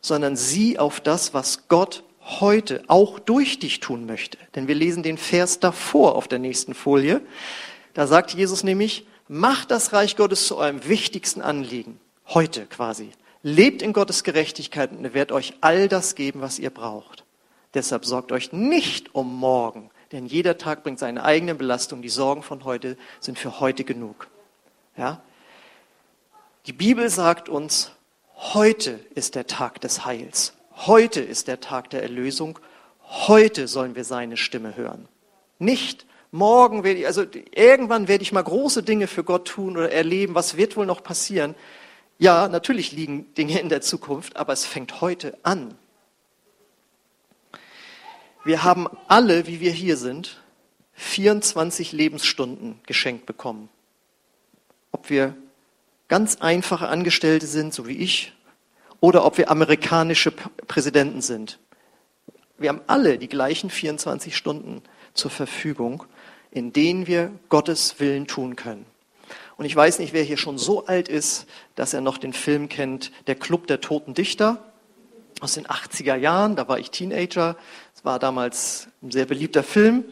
sondern 0.00 0.36
sieh 0.36 0.78
auf 0.78 1.00
das, 1.00 1.32
was 1.34 1.68
Gott 1.68 2.02
heute 2.22 2.82
auch 2.88 3.18
durch 3.18 3.58
dich 3.58 3.80
tun 3.80 4.06
möchte. 4.06 4.38
Denn 4.54 4.68
wir 4.68 4.74
lesen 4.74 5.02
den 5.02 5.18
Vers 5.18 5.60
davor 5.60 6.14
auf 6.14 6.28
der 6.28 6.38
nächsten 6.38 6.74
Folie. 6.74 7.22
Da 7.94 8.06
sagt 8.06 8.32
Jesus 8.32 8.62
nämlich, 8.62 9.06
macht 9.28 9.70
das 9.70 9.92
Reich 9.92 10.16
Gottes 10.16 10.46
zu 10.46 10.56
eurem 10.56 10.86
wichtigsten 10.86 11.40
Anliegen. 11.40 11.98
Heute 12.28 12.66
quasi. 12.66 13.10
Lebt 13.42 13.80
in 13.80 13.92
Gottes 13.92 14.22
Gerechtigkeit 14.22 14.90
und 14.92 15.04
er 15.04 15.14
wird 15.14 15.32
euch 15.32 15.54
all 15.60 15.88
das 15.88 16.14
geben, 16.14 16.42
was 16.42 16.58
ihr 16.58 16.70
braucht. 16.70 17.24
Deshalb 17.74 18.04
sorgt 18.04 18.32
euch 18.32 18.52
nicht 18.52 19.14
um 19.14 19.34
morgen, 19.34 19.90
denn 20.12 20.26
jeder 20.26 20.58
Tag 20.58 20.82
bringt 20.82 20.98
seine 20.98 21.24
eigene 21.24 21.54
Belastung. 21.54 22.02
Die 22.02 22.08
Sorgen 22.08 22.42
von 22.42 22.64
heute 22.64 22.96
sind 23.20 23.38
für 23.38 23.60
heute 23.60 23.84
genug. 23.84 24.28
Ja? 24.96 25.22
Die 26.66 26.72
Bibel 26.74 27.08
sagt 27.08 27.48
uns, 27.48 27.92
heute 28.36 29.00
ist 29.14 29.34
der 29.34 29.46
Tag 29.46 29.80
des 29.80 30.04
Heils. 30.04 30.52
Heute 30.74 31.20
ist 31.20 31.48
der 31.48 31.60
Tag 31.60 31.88
der 31.88 32.02
Erlösung. 32.02 32.58
Heute 33.02 33.66
sollen 33.66 33.94
wir 33.94 34.04
seine 34.04 34.36
Stimme 34.36 34.76
hören. 34.76 35.08
Nicht 35.58 36.04
morgen 36.30 36.84
werde 36.84 37.00
ich, 37.00 37.06
also 37.06 37.24
irgendwann 37.52 38.08
werde 38.08 38.22
ich 38.22 38.32
mal 38.32 38.42
große 38.42 38.82
Dinge 38.82 39.06
für 39.06 39.24
Gott 39.24 39.48
tun 39.48 39.78
oder 39.78 39.90
erleben. 39.90 40.34
Was 40.34 40.58
wird 40.58 40.76
wohl 40.76 40.84
noch 40.84 41.02
passieren? 41.02 41.54
Ja, 42.18 42.46
natürlich 42.46 42.92
liegen 42.92 43.32
Dinge 43.34 43.58
in 43.58 43.70
der 43.70 43.80
Zukunft, 43.80 44.36
aber 44.36 44.52
es 44.52 44.66
fängt 44.66 45.00
heute 45.00 45.38
an. 45.42 45.78
Wir 48.44 48.64
haben 48.64 48.86
alle, 49.08 49.46
wie 49.46 49.60
wir 49.60 49.72
hier 49.72 49.96
sind, 49.96 50.42
24 50.92 51.92
Lebensstunden 51.92 52.78
geschenkt 52.84 53.24
bekommen. 53.24 53.70
Ob 54.92 55.08
wir 55.08 55.34
ganz 56.10 56.38
einfache 56.40 56.88
Angestellte 56.88 57.46
sind, 57.46 57.72
so 57.72 57.86
wie 57.86 57.96
ich, 57.96 58.34
oder 58.98 59.24
ob 59.24 59.38
wir 59.38 59.48
amerikanische 59.48 60.32
Präsidenten 60.32 61.22
sind. 61.22 61.60
Wir 62.58 62.68
haben 62.68 62.80
alle 62.88 63.16
die 63.16 63.28
gleichen 63.28 63.70
24 63.70 64.36
Stunden 64.36 64.82
zur 65.14 65.30
Verfügung, 65.30 66.04
in 66.50 66.72
denen 66.72 67.06
wir 67.06 67.30
Gottes 67.48 68.00
Willen 68.00 68.26
tun 68.26 68.56
können. 68.56 68.84
Und 69.56 69.66
ich 69.66 69.76
weiß 69.76 70.00
nicht, 70.00 70.12
wer 70.12 70.24
hier 70.24 70.36
schon 70.36 70.58
so 70.58 70.84
alt 70.86 71.08
ist, 71.08 71.46
dass 71.76 71.94
er 71.94 72.00
noch 72.00 72.18
den 72.18 72.32
Film 72.32 72.68
kennt, 72.68 73.12
Der 73.28 73.36
Club 73.36 73.68
der 73.68 73.80
Toten 73.80 74.12
Dichter 74.12 74.72
aus 75.40 75.54
den 75.54 75.66
80er 75.66 76.16
Jahren. 76.16 76.56
Da 76.56 76.66
war 76.66 76.80
ich 76.80 76.90
Teenager. 76.90 77.56
Es 77.94 78.04
war 78.04 78.18
damals 78.18 78.88
ein 79.00 79.12
sehr 79.12 79.26
beliebter 79.26 79.62
Film. 79.62 80.04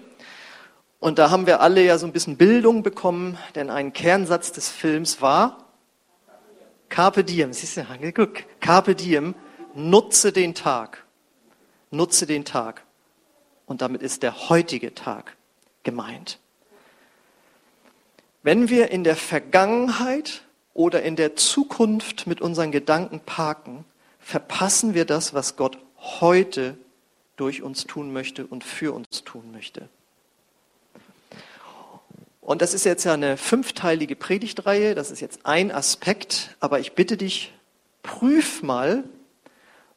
Und 1.01 1.19
da 1.19 1.31
haben 1.31 1.47
wir 1.47 1.61
alle 1.61 1.85
ja 1.85 1.99
so 1.99 2.07
ein 2.07 2.13
bisschen 2.13 2.37
Bildung 2.37 2.85
bekommen, 2.85 3.37
denn 3.57 3.69
ein 3.69 3.93
Kernsatz 3.93 4.53
des 4.53 4.69
Films 4.69 5.21
war, 5.21 5.68
Carpe 6.89 7.25
diem, 7.25 7.53
siehst 7.53 7.77
du, 7.77 8.13
guck, 8.13 8.45
Carpe 8.61 8.95
diem, 8.95 9.35
nutze 9.75 10.33
den 10.33 10.55
Tag. 10.55 11.05
Nutze 11.91 12.27
den 12.27 12.45
Tag. 12.45 12.85
Und 13.67 13.83
damit 13.83 14.03
ist 14.03 14.23
der 14.23 14.49
heutige 14.49 14.95
Tag 14.95 15.37
gemeint. 15.83 16.39
Wenn 18.43 18.69
wir 18.69 18.91
in 18.91 19.05
der 19.05 19.17
Vergangenheit 19.17 20.43
oder 20.73 21.03
in 21.03 21.17
der 21.17 21.37
Zukunft 21.37 22.27
mit 22.27 22.41
unseren 22.41 22.73
Gedanken 22.73 23.21
parken, 23.21 23.85
verpassen 24.21 24.95
wir 24.95 25.05
das, 25.05 25.35
was 25.35 25.57
Gott 25.57 25.79
heute 25.99 26.79
durch 27.37 27.63
uns 27.63 27.85
tun 27.85 28.13
möchte 28.13 28.47
und 28.47 28.65
für 28.65 28.95
uns 28.95 29.25
tun 29.25 29.53
möchte. 29.53 29.89
Und 32.49 32.63
das 32.63 32.73
ist 32.73 32.85
jetzt 32.85 33.05
ja 33.05 33.13
eine 33.13 33.37
fünfteilige 33.37 34.17
Predigtreihe, 34.17 34.95
das 34.95 35.11
ist 35.11 35.21
jetzt 35.21 35.45
ein 35.45 35.71
Aspekt, 35.71 36.57
aber 36.61 36.81
ich 36.81 36.95
bitte 36.95 37.19
dich, 37.19 37.53
prüf 38.03 38.63
mal, 38.63 39.05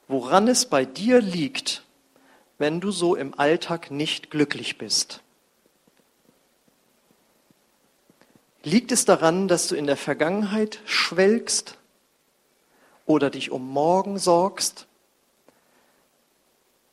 woran 0.09 0.49
es 0.49 0.65
bei 0.65 0.83
dir 0.83 1.21
liegt, 1.21 1.85
wenn 2.57 2.81
du 2.81 2.91
so 2.91 3.15
im 3.15 3.39
Alltag 3.39 3.89
nicht 3.89 4.31
glücklich 4.31 4.77
bist. 4.77 5.21
Liegt 8.63 8.91
es 8.91 9.05
daran, 9.05 9.47
dass 9.47 9.69
du 9.69 9.75
in 9.75 9.87
der 9.87 9.95
Vergangenheit 9.95 10.81
schwelgst 10.83 11.77
oder 13.05 13.29
dich 13.29 13.51
um 13.51 13.65
morgen 13.69 14.19
sorgst? 14.19 14.87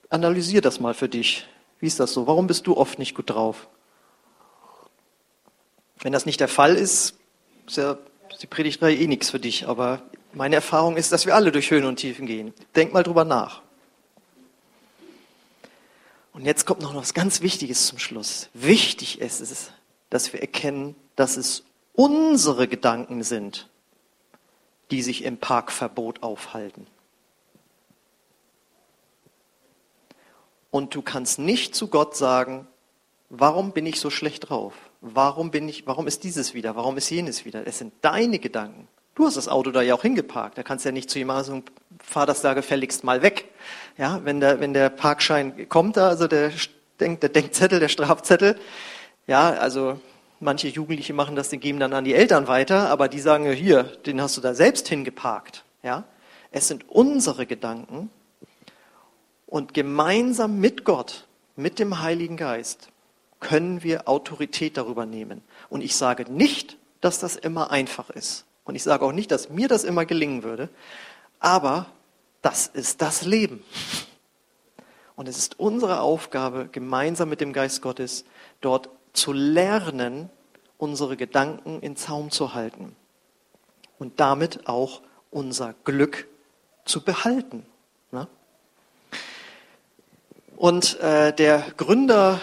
Analysier 0.08 0.60
das 0.60 0.78
mal 0.78 0.94
für 0.94 1.08
dich. 1.08 1.48
Wie 1.80 1.88
ist 1.88 1.98
das 1.98 2.12
so? 2.12 2.28
Warum 2.28 2.46
bist 2.46 2.68
du 2.68 2.76
oft 2.76 3.00
nicht 3.00 3.16
gut 3.16 3.30
drauf? 3.30 3.66
Wenn 6.00 6.12
das 6.12 6.26
nicht 6.26 6.40
der 6.40 6.48
Fall 6.48 6.76
ist, 6.76 7.14
ist 7.66 7.76
ja 7.76 7.98
die 8.40 8.46
Predigtreihe 8.46 8.96
eh 8.96 9.06
nichts 9.06 9.30
für 9.30 9.40
dich. 9.40 9.66
Aber 9.66 10.02
meine 10.32 10.56
Erfahrung 10.56 10.96
ist, 10.96 11.12
dass 11.12 11.26
wir 11.26 11.34
alle 11.34 11.52
durch 11.52 11.70
Höhen 11.70 11.84
und 11.84 11.96
Tiefen 11.96 12.26
gehen. 12.26 12.54
Denk 12.76 12.92
mal 12.92 13.02
drüber 13.02 13.24
nach. 13.24 13.62
Und 16.32 16.44
jetzt 16.44 16.66
kommt 16.66 16.82
noch 16.82 16.94
was 16.94 17.14
ganz 17.14 17.40
Wichtiges 17.40 17.86
zum 17.86 17.98
Schluss. 17.98 18.48
Wichtig 18.54 19.20
ist 19.20 19.40
es, 19.40 19.72
dass 20.08 20.32
wir 20.32 20.40
erkennen, 20.40 20.94
dass 21.16 21.36
es 21.36 21.64
unsere 21.94 22.68
Gedanken 22.68 23.24
sind, 23.24 23.68
die 24.92 25.02
sich 25.02 25.24
im 25.24 25.38
Parkverbot 25.38 26.22
aufhalten. 26.22 26.86
Und 30.70 30.94
du 30.94 31.02
kannst 31.02 31.40
nicht 31.40 31.74
zu 31.74 31.88
Gott 31.88 32.16
sagen, 32.16 32.68
warum 33.30 33.72
bin 33.72 33.84
ich 33.86 33.98
so 33.98 34.10
schlecht 34.10 34.48
drauf? 34.48 34.74
Warum 35.00 35.50
bin 35.50 35.68
ich, 35.68 35.86
warum 35.86 36.06
ist 36.06 36.24
dieses 36.24 36.54
wieder? 36.54 36.74
Warum 36.76 36.96
ist 36.96 37.08
jenes 37.10 37.44
wieder? 37.44 37.66
Es 37.66 37.78
sind 37.78 37.92
deine 38.02 38.38
Gedanken. 38.38 38.88
Du 39.14 39.26
hast 39.26 39.36
das 39.36 39.48
Auto 39.48 39.70
da 39.70 39.82
ja 39.82 39.94
auch 39.94 40.02
hingeparkt. 40.02 40.58
Da 40.58 40.62
kannst 40.62 40.84
du 40.84 40.90
ja 40.90 40.92
nicht 40.92 41.10
zu 41.10 41.18
jemandem 41.18 41.44
sagen, 41.44 41.64
fahr 41.98 42.26
das 42.26 42.40
da 42.40 42.54
gefälligst 42.54 43.04
mal 43.04 43.22
weg. 43.22 43.46
Ja, 43.96 44.20
wenn 44.24 44.40
der, 44.40 44.60
wenn 44.60 44.74
der 44.74 44.90
Parkschein 44.90 45.68
kommt 45.68 45.96
da, 45.96 46.08
also 46.08 46.26
der, 46.28 46.52
Denk, 47.00 47.20
der 47.20 47.28
Denkzettel, 47.28 47.78
der 47.78 47.88
Strafzettel, 47.88 48.58
ja, 49.26 49.50
also 49.50 50.00
manche 50.40 50.68
Jugendliche 50.68 51.14
machen 51.14 51.36
das, 51.36 51.48
die 51.48 51.58
geben 51.58 51.78
dann 51.78 51.92
an 51.92 52.04
die 52.04 52.14
Eltern 52.14 52.48
weiter, 52.48 52.90
aber 52.90 53.08
die 53.08 53.20
sagen, 53.20 53.50
hier, 53.52 53.84
den 53.84 54.20
hast 54.20 54.36
du 54.36 54.40
da 54.40 54.54
selbst 54.54 54.88
hingeparkt. 54.88 55.64
Ja, 55.82 56.04
es 56.50 56.66
sind 56.66 56.88
unsere 56.88 57.46
Gedanken 57.46 58.10
und 59.46 59.74
gemeinsam 59.74 60.58
mit 60.58 60.84
Gott, 60.84 61.26
mit 61.56 61.78
dem 61.78 62.00
Heiligen 62.00 62.36
Geist, 62.36 62.88
können 63.40 63.82
wir 63.82 64.08
Autorität 64.08 64.76
darüber 64.76 65.06
nehmen. 65.06 65.42
Und 65.68 65.82
ich 65.82 65.96
sage 65.96 66.30
nicht, 66.30 66.76
dass 67.00 67.18
das 67.18 67.36
immer 67.36 67.70
einfach 67.70 68.10
ist. 68.10 68.44
Und 68.64 68.74
ich 68.74 68.82
sage 68.82 69.04
auch 69.04 69.12
nicht, 69.12 69.30
dass 69.30 69.48
mir 69.48 69.68
das 69.68 69.84
immer 69.84 70.04
gelingen 70.04 70.42
würde. 70.42 70.68
Aber 71.40 71.86
das 72.42 72.66
ist 72.66 73.00
das 73.00 73.22
Leben. 73.24 73.62
Und 75.16 75.28
es 75.28 75.38
ist 75.38 75.58
unsere 75.58 76.00
Aufgabe, 76.00 76.68
gemeinsam 76.70 77.28
mit 77.28 77.40
dem 77.40 77.52
Geist 77.52 77.82
Gottes 77.82 78.24
dort 78.60 78.88
zu 79.12 79.32
lernen, 79.32 80.30
unsere 80.76 81.16
Gedanken 81.16 81.80
in 81.80 81.96
Zaum 81.96 82.30
zu 82.30 82.54
halten. 82.54 82.94
Und 83.98 84.20
damit 84.20 84.68
auch 84.68 85.02
unser 85.30 85.74
Glück 85.84 86.28
zu 86.84 87.02
behalten. 87.02 87.66
Und 90.58 90.98
äh, 90.98 91.32
der 91.32 91.64
Gründer 91.76 92.40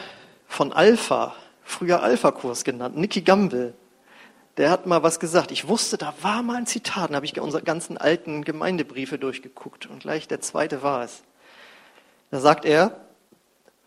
von 0.55 0.71
Alpha, 0.71 1.35
früher 1.63 2.01
Alpha-Kurs 2.01 2.63
genannt, 2.63 2.95
Nicky 2.95 3.21
Gamble, 3.21 3.73
der 4.55 4.69
hat 4.69 4.85
mal 4.85 5.03
was 5.03 5.19
gesagt. 5.19 5.51
Ich 5.51 5.67
wusste, 5.67 5.97
da 5.97 6.13
war 6.21 6.43
mal 6.43 6.55
ein 6.55 6.65
Zitat, 6.65 7.11
da 7.11 7.15
habe 7.15 7.25
ich 7.25 7.37
unsere 7.41 7.61
ganzen 7.61 7.97
alten 7.97 8.45
Gemeindebriefe 8.45 9.19
durchgeguckt 9.19 9.85
und 9.85 9.99
gleich 9.99 10.29
der 10.29 10.39
zweite 10.39 10.81
war 10.81 11.03
es. 11.03 11.23
Da 12.31 12.39
sagt 12.39 12.63
er, 12.63 13.01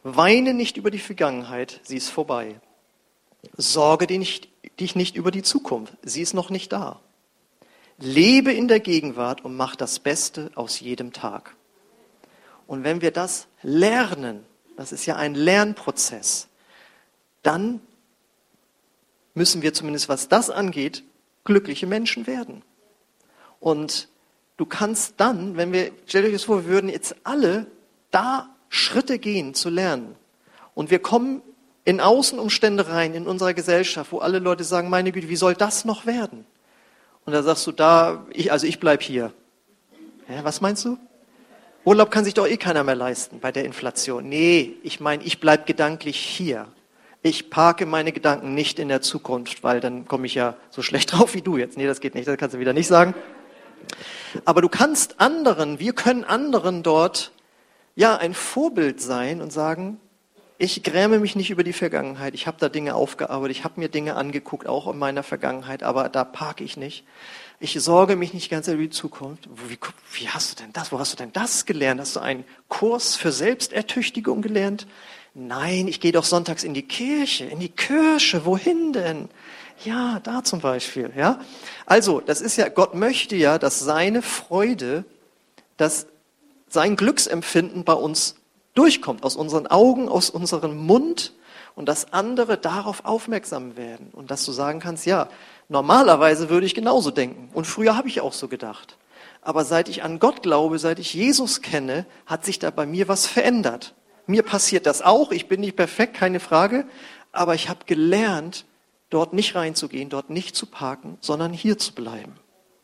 weine 0.03 0.53
nicht 0.53 0.77
über 0.77 0.91
die 0.91 0.99
Vergangenheit, 0.99 1.81
sie 1.85 1.97
ist 1.97 2.11
vorbei. 2.11 2.61
Sorge 3.57 4.07
dich 4.07 4.95
nicht 4.95 5.17
über 5.17 5.31
die 5.31 5.43
Zukunft, 5.43 5.95
sie 6.03 6.21
ist 6.21 6.35
noch 6.35 6.51
nicht 6.51 6.71
da. 6.71 7.01
Lebe 7.97 8.53
in 8.53 8.69
der 8.69 8.81
Gegenwart 8.81 9.43
und 9.43 9.57
mach 9.57 9.75
das 9.75 10.01
Beste 10.01 10.51
aus 10.55 10.81
jedem 10.81 11.15
Tag. 11.15 11.57
Und 12.67 12.85
wenn 12.85 13.01
wir 13.01 13.11
das 13.11 13.47
lernen, 13.63 14.45
das 14.77 14.93
ist 14.93 15.07
ja 15.07 15.17
ein 15.17 15.35
Lernprozess, 15.35 16.48
dann 17.43 17.81
müssen 19.35 19.63
wir 19.63 19.73
zumindest, 19.73 20.09
was 20.09 20.29
das 20.29 20.51
angeht, 20.51 21.05
glückliche 21.45 21.87
Menschen 21.87 22.27
werden. 22.27 22.63
Und 23.61 24.09
du 24.57 24.67
kannst 24.67 25.15
dann, 25.17 25.57
wenn 25.57 25.73
wir, 25.73 25.93
stellt 26.07 26.27
euch 26.27 26.33
das 26.33 26.45
vor, 26.45 26.65
wir 26.65 26.71
würden 26.71 26.91
jetzt 26.91 27.17
alle 27.25 27.67
da 28.11 28.55
Schritte 28.69 29.19
gehen 29.19 29.55
zu 29.55 29.71
lernen. 29.71 30.15
Und 30.75 30.91
wir 30.91 30.99
kommen 30.99 31.43
in 31.85 32.01
Außenumstände 32.01 32.89
rein 32.89 33.15
in 33.15 33.27
unserer 33.27 33.55
Gesellschaft, 33.55 34.13
wo 34.13 34.19
alle 34.19 34.41
Leute 34.41 34.65
sagen, 34.65 34.91
meine 34.91 35.11
Güte, 35.11 35.29
wie 35.29 35.37
soll 35.37 35.55
das 35.55 35.85
noch 35.85 36.05
werden? 36.05 36.45
Und 37.25 37.33
da 37.33 37.43
sagst 37.43 37.67
du, 37.67 37.73
da, 37.73 38.27
ich, 38.31 38.53
also 38.53 38.67
ich 38.67 38.79
bleib 38.79 39.03
hier. 39.03 39.33
Ja, 40.29 40.45
was 40.45 40.61
meinst 40.61 40.85
du? 40.85 40.99
Urlaub 41.85 42.11
kann 42.11 42.25
sich 42.25 42.35
doch 42.35 42.47
eh 42.47 42.59
keiner 42.59 42.85
mehr 42.85 42.95
leisten 42.95 43.41
bei 43.41 43.53
der 43.53 43.65
Inflation. 43.65 44.29
Nee, 44.29 44.77
ich 44.83 45.01
meine, 45.01 45.23
ich 45.25 45.41
bleib 45.41 45.67
gedanklich 45.67 46.19
hier 46.19 46.69
ich 47.23 47.51
parke 47.51 47.87
meine 47.87 48.13
Gedanken 48.13 48.55
nicht 48.55 48.79
in 48.79 48.89
der 48.89 49.03
Zukunft, 49.03 49.63
weil 49.63 49.81
dann 49.81 50.07
komme 50.07 50.27
ich 50.27 50.35
ja 50.35 50.57
so 50.71 50.83
schlecht 50.83 51.13
drauf 51.19 51.35
wie 51.35 51.43
du 51.43 51.57
jetzt. 51.57 51.77
Nee, 51.77 51.87
das 51.87 52.01
geht 52.01 52.15
nicht, 52.15 52.29
das 52.29 52.37
kannst 52.37 52.55
du 52.55 52.61
wieder 52.61 52.73
nicht 52.73 52.89
sagen. 52.89 53.15
Aber 54.45 54.61
du 54.61 54.69
kannst 54.69 55.21
anderen, 55.21 55.79
wir 55.79 55.93
können 55.93 56.25
anderen 56.25 56.83
dort 56.83 57.33
ja 57.97 58.17
ein 58.17 58.35
Vorbild 58.35 59.01
sein 59.01 59.41
und 59.41 59.53
sagen, 59.53 59.99
ich 60.61 60.83
gräme 60.83 61.21
mich 61.21 61.37
nicht 61.37 61.51
über 61.51 61.63
die 61.63 61.73
Vergangenheit. 61.73 62.35
Ich 62.35 62.49
habe 62.49 62.57
da 62.59 62.69
Dinge 62.69 62.97
aufgearbeitet, 62.97 63.57
ich 63.57 63.65
habe 63.65 63.81
mir 63.81 63.89
Dinge 63.89 64.17
angeguckt, 64.17 64.67
auch 64.67 64.93
in 64.93 64.99
meiner 64.99 65.23
Vergangenheit, 65.23 65.85
aber 65.85 66.09
da 66.09 66.25
parke 66.25 66.65
ich 66.65 66.77
nicht. 66.77 67.05
Ich 67.61 67.75
sorge 67.81 68.17
mich 68.17 68.35
nicht 68.35 68.51
ganz 68.51 68.69
über 68.69 68.83
die 68.83 68.91
Zukunft. 68.91 69.49
Wie, 69.69 69.79
wie 70.13 70.29
hast 70.29 70.53
du 70.53 70.63
denn 70.63 70.73
das? 70.73 70.93
Wo 70.93 70.99
hast 70.99 71.13
du 71.13 71.17
denn 71.17 71.33
das 71.33 71.65
gelernt? 71.65 72.01
Hast 72.01 72.17
du 72.17 72.21
einen 72.21 72.45
Kurs 72.69 73.15
für 73.17 73.33
Selbstertüchtigung 73.33 74.43
gelernt? 74.43 74.87
Nein, 75.41 75.87
ich 75.87 76.01
gehe 76.01 76.11
doch 76.11 76.25
sonntags 76.25 76.65
in 76.65 76.75
die 76.75 76.83
Kirche, 76.83 77.45
in 77.45 77.61
die 77.61 77.69
Kirche. 77.69 78.45
Wohin 78.45 78.93
denn? 78.93 79.29
Ja, 79.85 80.19
da 80.25 80.43
zum 80.43 80.59
Beispiel. 80.59 81.13
Ja, 81.17 81.39
also 81.87 82.21
das 82.21 82.41
ist 82.41 82.57
ja 82.57 82.69
Gott 82.69 82.97
möchte 82.97 83.37
ja, 83.37 83.57
dass 83.57 83.79
seine 83.79 84.23
Freude, 84.23 85.05
dass 85.77 86.07
sein 86.69 86.97
Glücksempfinden 86.97 87.85
bei 87.85 87.93
uns 87.93 88.35
durchkommt 88.75 89.25
aus 89.25 89.37
unseren 89.37 89.69
Augen, 89.69 90.09
aus 90.09 90.29
unserem 90.29 90.77
Mund 90.77 91.33
und 91.77 91.89
dass 91.89 92.13
andere 92.13 92.59
darauf 92.59 93.05
aufmerksam 93.05 93.77
werden 93.77 94.09
und 94.11 94.33
dass 94.33 94.45
du 94.45 94.51
sagen 94.51 94.81
kannst, 94.81 95.07
ja, 95.07 95.29
normalerweise 95.69 96.51
würde 96.51 96.67
ich 96.67 96.75
genauso 96.75 97.13
denken 97.13 97.49
und 97.55 97.65
früher 97.65 97.97
habe 97.97 98.09
ich 98.09 98.21
auch 98.23 98.33
so 98.33 98.49
gedacht. 98.49 98.97
Aber 99.41 99.65
seit 99.65 99.89
ich 99.89 100.03
an 100.03 100.19
Gott 100.19 100.43
glaube, 100.43 100.81
seit 100.81 100.99
ich 100.99 101.15
Jesus 101.15 101.63
kenne, 101.63 102.07
hat 102.27 102.45
sich 102.45 102.59
da 102.59 102.73
bei 102.73 102.87
mir 102.87 103.07
was 103.07 103.29
verändert. 103.29 103.95
Mir 104.29 104.43
passiert 104.43 104.85
das 104.85 105.01
auch. 105.01 105.33
Ich 105.33 105.49
bin 105.49 105.61
nicht 105.61 105.75
perfekt, 105.75 106.13
keine 106.13 106.39
Frage. 106.39 106.87
Aber 107.33 107.55
ich 107.55 107.71
habe 107.71 107.87
gelernt, 107.87 108.67
dort 109.09 109.33
nicht 109.33 109.55
reinzugehen, 109.55 110.11
dort 110.11 110.29
nicht 110.29 110.55
zu 110.55 110.67
parken, 110.67 111.17
sondern 111.23 111.55
hier 111.55 111.79
zu 111.79 111.95
bleiben. 111.95 112.35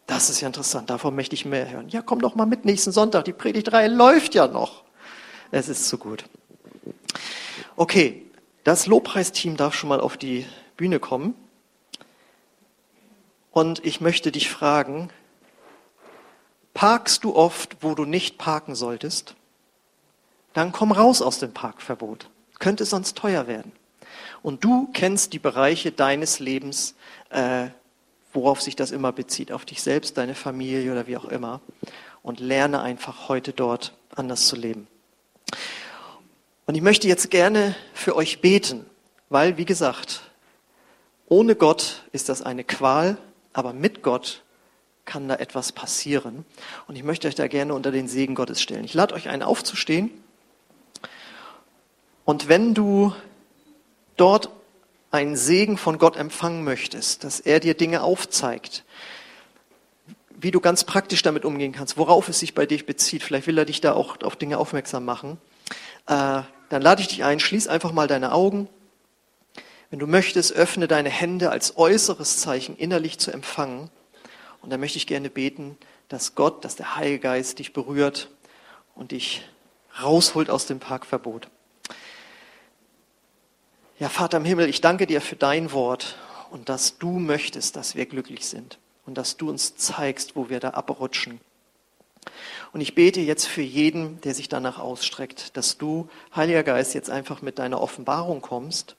Das 0.07 0.31
ist 0.31 0.41
ja 0.41 0.47
interessant. 0.47 0.89
Davon 0.89 1.15
möchte 1.15 1.35
ich 1.35 1.45
mehr 1.45 1.71
hören. 1.71 1.91
Ja, 1.91 2.01
komm 2.01 2.23
doch 2.23 2.35
mal 2.35 2.47
mit 2.47 2.65
nächsten 2.65 2.93
Sonntag. 2.93 3.27
Die 3.27 3.35
Predigtreihe 3.35 3.89
läuft 3.89 4.35
ja 4.35 4.47
noch. 4.47 4.85
Es 5.51 5.69
ist 5.69 5.87
zu 5.87 5.99
gut. 5.99 6.25
Okay, 7.77 8.25
das 8.65 8.87
Lobpreisteam 8.87 9.59
darf 9.59 9.75
schon 9.75 9.91
mal 9.91 10.01
auf 10.01 10.17
die 10.17 10.47
Bühne 10.79 10.99
kommen. 10.99 11.35
Und 13.51 13.85
ich 13.85 14.01
möchte 14.01 14.33
dich 14.33 14.49
fragen, 14.49 15.11
parkst 16.73 17.23
du 17.23 17.37
oft, 17.37 17.77
wo 17.83 17.95
du 17.95 18.07
nicht 18.07 18.39
parken 18.39 18.75
solltest? 18.75 19.37
Dann 20.55 20.73
komm 20.73 20.93
raus 20.93 21.21
aus 21.21 21.38
dem 21.38 21.53
Parkverbot. 21.53 22.31
Könnte 22.59 22.87
sonst 22.87 23.19
teuer 23.19 23.47
werden. 23.47 23.73
Und 24.43 24.64
du 24.64 24.88
kennst 24.93 25.33
die 25.33 25.38
Bereiche 25.38 25.93
deines 25.93 26.38
Lebens, 26.38 26.95
äh, 27.31 27.67
worauf 28.33 28.61
sich 28.62 28.77
das 28.77 28.90
immer 28.90 29.12
bezieht, 29.12 29.53
auf 29.53 29.64
dich 29.64 29.83
selbst, 29.83 30.17
deine 30.17 30.35
Familie 30.35 30.93
oder 30.93 31.07
wie 31.07 31.17
auch 31.17 31.25
immer. 31.27 31.61
Und 32.23 32.40
lerne 32.40 32.81
einfach 32.81 33.29
heute 33.29 33.53
dort 33.53 33.95
anders 34.14 34.47
zu 34.47 34.57
leben. 34.57 34.87
Und 36.67 36.75
ich 36.75 36.83
möchte 36.83 37.09
jetzt 37.09 37.31
gerne 37.31 37.75
für 37.93 38.17
euch 38.17 38.40
beten, 38.40 38.87
weil, 39.29 39.59
wie 39.59 39.67
gesagt, 39.67 40.23
ohne 41.27 41.57
Gott 41.57 42.03
ist 42.12 42.29
das 42.29 42.43
eine 42.43 42.64
Qual, 42.64 43.19
aber 43.53 43.73
mit 43.73 44.03
Gott 44.03 44.43
kann 45.05 45.29
da 45.29 45.35
etwas 45.37 45.73
passieren. 45.73 46.45
Und 46.87 46.97
ich 46.97 47.03
möchte 47.03 47.29
euch 47.29 47.35
da 47.35 47.49
gerne 47.49 47.75
unter 47.75 47.90
den 47.90 48.09
Segen 48.09 48.35
Gottes 48.35 48.62
stellen. 48.62 48.85
Ich 48.85 48.95
lade 48.95 49.14
euch 49.14 49.29
ein, 49.29 49.43
aufzustehen. 49.43 50.11
Und 52.25 52.49
wenn 52.49 52.75
du 52.75 53.15
dort 54.17 54.51
einen 55.11 55.37
Segen 55.37 55.77
von 55.77 55.99
Gott 55.99 56.17
empfangen 56.17 56.65
möchtest, 56.65 57.25
dass 57.25 57.41
er 57.41 57.61
dir 57.61 57.75
Dinge 57.75 58.03
aufzeigt, 58.03 58.85
wie 60.31 60.51
du 60.51 60.61
ganz 60.61 60.85
praktisch 60.85 61.23
damit 61.23 61.45
umgehen 61.45 61.73
kannst, 61.73 61.97
worauf 61.97 62.29
es 62.29 62.41
sich 62.41 62.55
bei 62.55 62.67
dir 62.67 62.85
bezieht, 62.85 63.23
vielleicht 63.23 63.47
will 63.47 63.57
er 63.57 63.65
dich 63.65 63.81
da 63.81 63.93
auch 63.93 64.21
auf 64.23 64.37
Dinge 64.37 64.59
aufmerksam 64.59 65.05
machen, 65.05 65.39
äh, 66.07 66.43
dann 66.69 66.83
lade 66.83 67.01
ich 67.01 67.09
dich 67.09 67.25
ein, 67.25 67.41
schließ 67.41 67.69
einfach 67.69 67.93
mal 67.93 68.09
deine 68.09 68.33
Augen. 68.33 68.69
Wenn 69.91 69.99
du 70.01 70.07
möchtest, 70.07 70.53
öffne 70.53 70.89
deine 70.89 71.11
Hände 71.11 71.51
als 71.51 71.77
äußeres 71.77 72.41
Zeichen 72.41 72.77
innerlich 72.77 73.19
zu 73.19 73.31
empfangen. 73.31 73.91
Und 74.61 74.71
da 74.71 74.79
möchte 74.79 74.99
ich 74.99 75.07
gerne 75.07 75.31
beten, 75.31 75.79
dass 76.09 76.35
Gott, 76.35 76.65
dass 76.65 76.75
der 76.75 76.97
Heilige 76.97 77.21
Geist 77.21 77.59
dich 77.59 77.73
berührt 77.73 78.31
und 78.95 79.13
dich 79.13 79.43
rausholt 80.03 80.51
aus 80.51 80.67
dem 80.67 80.81
Parkverbot. 80.81 81.49
Ja, 84.01 84.09
Vater 84.09 84.39
im 84.39 84.45
Himmel, 84.45 84.69
ich 84.69 84.81
danke 84.81 85.07
dir 85.07 85.21
für 85.21 85.37
dein 85.37 85.71
Wort 85.71 86.17
und 86.51 86.69
dass 86.69 86.99
du 86.99 87.21
möchtest, 87.21 87.77
dass 87.77 87.95
wir 87.95 88.07
glücklich 88.07 88.45
sind 88.45 88.81
und 89.07 89.17
dass 89.17 89.37
du 89.37 89.49
uns 89.49 89.77
zeigst, 89.77 90.35
wo 90.35 90.49
wir 90.49 90.59
da 90.59 90.71
abrutschen. 90.71 91.41
Und 92.73 92.81
ich 92.81 92.97
bete 92.97 93.21
jetzt 93.21 93.47
für 93.47 93.63
jeden, 93.63 94.21
der 94.23 94.35
sich 94.35 94.49
danach 94.49 94.81
ausstreckt, 94.81 95.57
dass 95.57 95.79
du, 95.79 96.09
Heiliger 96.35 96.65
Geist, 96.65 96.95
jetzt 96.95 97.09
einfach 97.09 97.41
mit 97.41 97.61
deiner 97.61 97.81
Offenbarung 97.81 98.41
kommst, 98.41 98.97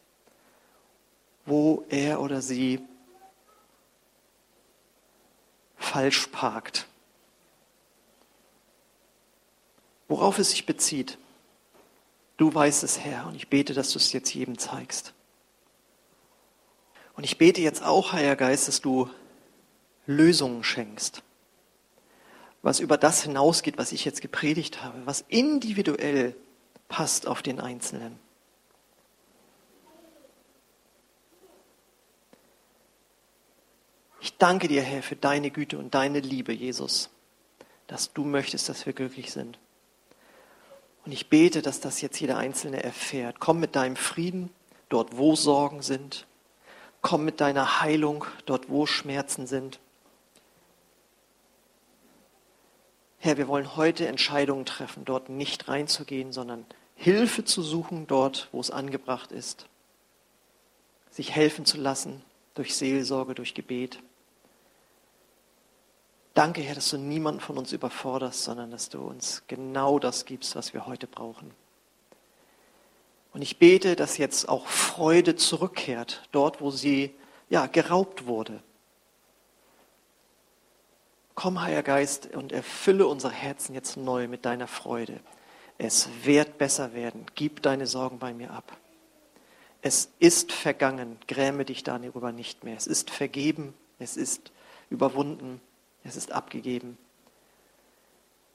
wo 1.46 1.84
er 1.90 2.22
oder 2.22 2.42
sie 2.42 2.80
falsch 5.76 6.28
parkt. 6.28 6.88
Worauf 10.08 10.40
es 10.40 10.52
sich 10.52 10.66
bezieht. 10.66 11.18
Du 12.38 12.54
weißt 12.54 12.84
es, 12.84 13.00
Herr, 13.00 13.28
und 13.28 13.36
ich 13.36 13.48
bete, 13.48 13.74
dass 13.74 13.91
du 13.91 14.00
es 14.00 14.12
jetzt 14.12 14.34
jedem 14.34 14.58
zeigst. 14.58 15.13
Und 17.15 17.24
ich 17.24 17.38
bete 17.38 17.62
jetzt 17.62 17.84
auch, 17.84 18.12
Heiliger 18.12 18.36
Geist, 18.36 18.67
dass 18.67 18.82
du 18.82 19.10
Lösungen 20.06 20.63
schenkst, 20.63 21.24
was 22.62 22.80
über 22.80 22.98
das 22.98 23.24
hinausgeht, 23.24 23.78
was 23.78 23.91
ich 23.93 24.04
jetzt 24.06 24.21
gepredigt 24.21 24.84
habe, 24.84 25.06
was 25.06 25.24
individuell 25.30 26.36
passt 26.89 27.26
auf 27.26 27.41
den 27.41 27.60
Einzelnen. 27.60 28.19
Ich 34.19 34.38
danke 34.38 34.67
dir, 34.67 34.82
Herr, 34.82 35.04
für 35.04 35.15
deine 35.15 35.52
Güte 35.52 35.78
und 35.78 35.93
deine 35.93 36.19
Liebe, 36.19 36.52
Jesus, 36.52 37.10
dass 37.88 38.12
du 38.12 38.26
möchtest, 38.26 38.67
dass 38.67 38.86
wir 38.86 38.93
glücklich 38.93 39.32
sind. 39.32 39.60
Und 41.06 41.12
ich 41.12 41.30
bete, 41.30 41.62
dass 41.62 41.80
das 41.80 42.02
jetzt 42.02 42.20
jeder 42.20 42.38
Einzelne 42.38 42.84
erfährt. 42.84 43.39
Komm 43.39 43.60
mit 43.60 43.76
deinem 43.76 43.96
Frieden 43.96 44.50
dort, 44.89 45.18
wo 45.18 45.36
Sorgen 45.36 45.82
sind. 45.82 46.26
Komm 47.02 47.26
mit 47.26 47.41
deiner 47.41 47.82
Heilung 47.82 48.26
dort, 48.46 48.70
wo 48.70 48.88
Schmerzen 48.88 49.46
sind. 49.46 49.80
Herr, 53.20 53.38
wir 53.38 53.48
wollen 53.48 53.76
heute 53.76 54.08
Entscheidungen 54.08 54.65
treffen, 54.65 55.06
dort 55.06 55.30
nicht 55.30 55.68
reinzugehen, 55.68 56.32
sondern 56.32 56.65
Hilfe 56.96 57.44
zu 57.44 57.62
suchen 57.62 58.08
dort, 58.08 58.50
wo 58.52 58.60
es 58.60 58.72
angebracht 58.72 59.32
ist. 59.32 59.68
Sich 61.12 61.32
helfen 61.32 61.65
zu 61.65 61.78
lassen 61.78 62.24
durch 62.56 62.76
Seelsorge, 62.76 63.36
durch 63.36 63.54
Gebet. 63.54 64.00
Danke, 66.36 66.62
Herr, 66.62 66.76
dass 66.76 66.89
du 66.89 66.98
niemanden 66.98 67.39
von 67.39 67.58
uns 67.58 67.71
überforderst, 67.71 68.43
sondern 68.43 68.69
dass 68.69 68.89
du 68.89 69.00
uns 69.00 69.43
genau 69.48 70.00
das 70.00 70.26
gibst, 70.26 70.58
was 70.58 70.74
wir 70.74 70.86
heute 70.86 71.08
brauchen. 71.08 71.50
Und 73.34 73.41
ich 73.41 73.58
bete, 73.58 73.95
dass 73.95 74.17
jetzt 74.17 74.50
auch 74.50 74.67
Freude 74.67 75.38
zurückkehrt, 75.38 76.28
dort, 76.34 76.60
wo 76.60 76.71
sie 76.71 77.15
ja, 77.50 77.67
geraubt 77.67 78.26
wurde. 78.26 78.62
Komm, 81.36 81.62
Heiliger 81.62 81.84
Geist, 81.84 82.34
und 82.36 82.52
erfülle 82.52 83.08
unsere 83.08 83.34
Herzen 83.34 83.74
jetzt 83.74 83.95
neu 83.95 84.28
mit 84.28 84.43
deiner 84.43 84.67
Freude. 84.67 85.21
Es 85.78 86.10
wird 86.24 86.58
besser 86.58 86.93
werden. 86.93 87.26
Gib 87.36 87.62
deine 87.62 87.88
Sorgen 87.88 88.19
bei 88.19 88.34
mir 88.34 88.52
ab. 88.52 88.76
Es 89.82 90.12
ist 90.19 90.52
vergangen. 90.52 91.17
Gräme 91.30 91.63
dich 91.63 91.84
darüber 91.84 92.34
nicht 92.34 92.65
mehr. 92.65 92.76
Es 92.76 92.88
ist 92.88 93.10
vergeben. 93.10 93.74
Es 94.00 94.17
ist 94.17 94.52
überwunden. 94.89 95.62
Es 96.08 96.15
ist 96.15 96.32
abgegeben. 96.32 96.98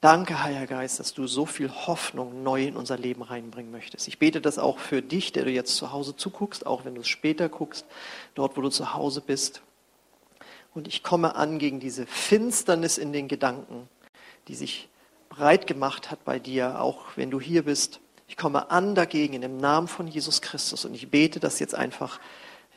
Danke, 0.00 0.42
Heiliger 0.42 0.66
Geist, 0.66 0.98
dass 0.98 1.12
du 1.12 1.26
so 1.26 1.44
viel 1.44 1.70
Hoffnung 1.70 2.42
neu 2.42 2.64
in 2.64 2.76
unser 2.76 2.96
Leben 2.96 3.20
reinbringen 3.20 3.70
möchtest. 3.70 4.08
Ich 4.08 4.18
bete 4.18 4.40
das 4.40 4.58
auch 4.58 4.78
für 4.78 5.02
dich, 5.02 5.32
der 5.32 5.44
du 5.44 5.50
jetzt 5.50 5.76
zu 5.76 5.92
Hause 5.92 6.16
zuguckst, 6.16 6.64
auch 6.64 6.86
wenn 6.86 6.94
du 6.94 7.02
es 7.02 7.08
später 7.08 7.50
guckst, 7.50 7.84
dort, 8.34 8.56
wo 8.56 8.62
du 8.62 8.70
zu 8.70 8.94
Hause 8.94 9.20
bist. 9.20 9.60
Und 10.72 10.88
ich 10.88 11.02
komme 11.02 11.34
an 11.34 11.58
gegen 11.58 11.80
diese 11.80 12.06
Finsternis 12.06 12.96
in 12.96 13.12
den 13.12 13.28
Gedanken, 13.28 13.88
die 14.48 14.54
sich 14.54 14.88
breit 15.28 15.66
gemacht 15.66 16.10
hat 16.10 16.24
bei 16.24 16.38
dir, 16.38 16.80
auch 16.80 17.16
wenn 17.16 17.30
du 17.30 17.40
hier 17.40 17.64
bist. 17.64 18.00
Ich 18.26 18.36
komme 18.36 18.70
an 18.70 18.94
dagegen 18.94 19.34
in 19.34 19.42
dem 19.42 19.58
Namen 19.58 19.88
von 19.88 20.06
Jesus 20.06 20.40
Christus 20.40 20.84
und 20.84 20.94
ich 20.94 21.10
bete, 21.10 21.40
dass 21.40 21.58
jetzt 21.58 21.74
einfach 21.74 22.20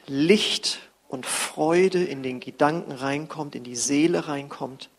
Licht 0.08 0.80
und 1.14 1.28
Freude 1.28 2.04
in 2.04 2.24
den 2.24 2.40
Gedanken 2.40 2.92
reinkommt, 2.92 3.54
in 3.54 3.64
die 3.64 3.76
Seele 3.76 4.28
reinkommt. 4.28 4.90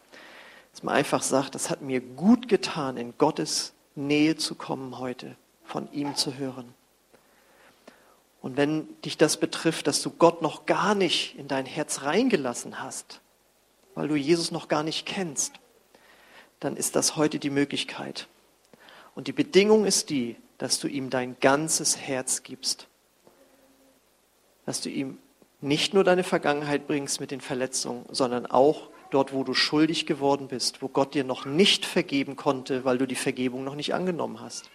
Dass 0.70 0.84
man 0.84 0.94
einfach 0.94 1.24
sagt, 1.24 1.56
das 1.56 1.70
hat 1.70 1.82
mir 1.82 2.00
gut 2.00 2.46
getan, 2.48 2.96
in 2.96 3.18
Gottes 3.18 3.72
Nähe 3.96 4.36
zu 4.36 4.54
kommen 4.54 5.00
heute, 5.00 5.34
von 5.64 5.90
ihm 5.90 6.14
zu 6.14 6.36
hören. 6.38 6.72
Und 8.42 8.56
wenn 8.56 8.86
dich 9.02 9.18
das 9.18 9.38
betrifft, 9.38 9.88
dass 9.88 10.02
du 10.02 10.10
Gott 10.10 10.40
noch 10.40 10.66
gar 10.66 10.94
nicht 10.94 11.36
in 11.36 11.48
dein 11.48 11.66
Herz 11.66 12.02
reingelassen 12.02 12.80
hast, 12.80 13.20
weil 13.96 14.06
du 14.06 14.14
Jesus 14.14 14.52
noch 14.52 14.68
gar 14.68 14.84
nicht 14.84 15.06
kennst, 15.06 15.54
dann 16.60 16.76
ist 16.76 16.94
das 16.94 17.16
heute 17.16 17.40
die 17.40 17.50
Möglichkeit. 17.50 18.28
Und 19.16 19.26
die 19.26 19.32
Bedingung 19.32 19.84
ist 19.84 20.10
die, 20.10 20.36
dass 20.58 20.78
du 20.78 20.86
ihm 20.86 21.10
dein 21.10 21.40
ganzes 21.40 21.96
Herz 21.96 22.44
gibst. 22.44 22.86
Dass 24.64 24.80
du 24.80 24.90
ihm 24.90 25.18
nicht 25.64 25.94
nur 25.94 26.04
deine 26.04 26.24
Vergangenheit 26.24 26.86
bringst 26.86 27.20
mit 27.20 27.30
den 27.30 27.40
Verletzungen, 27.40 28.04
sondern 28.10 28.46
auch 28.46 28.90
dort, 29.10 29.32
wo 29.32 29.44
du 29.44 29.54
schuldig 29.54 30.06
geworden 30.06 30.48
bist, 30.48 30.82
wo 30.82 30.88
Gott 30.88 31.14
dir 31.14 31.24
noch 31.24 31.46
nicht 31.46 31.86
vergeben 31.86 32.36
konnte, 32.36 32.84
weil 32.84 32.98
du 32.98 33.06
die 33.06 33.14
Vergebung 33.14 33.64
noch 33.64 33.74
nicht 33.74 33.94
angenommen 33.94 34.40
hast. 34.40 34.70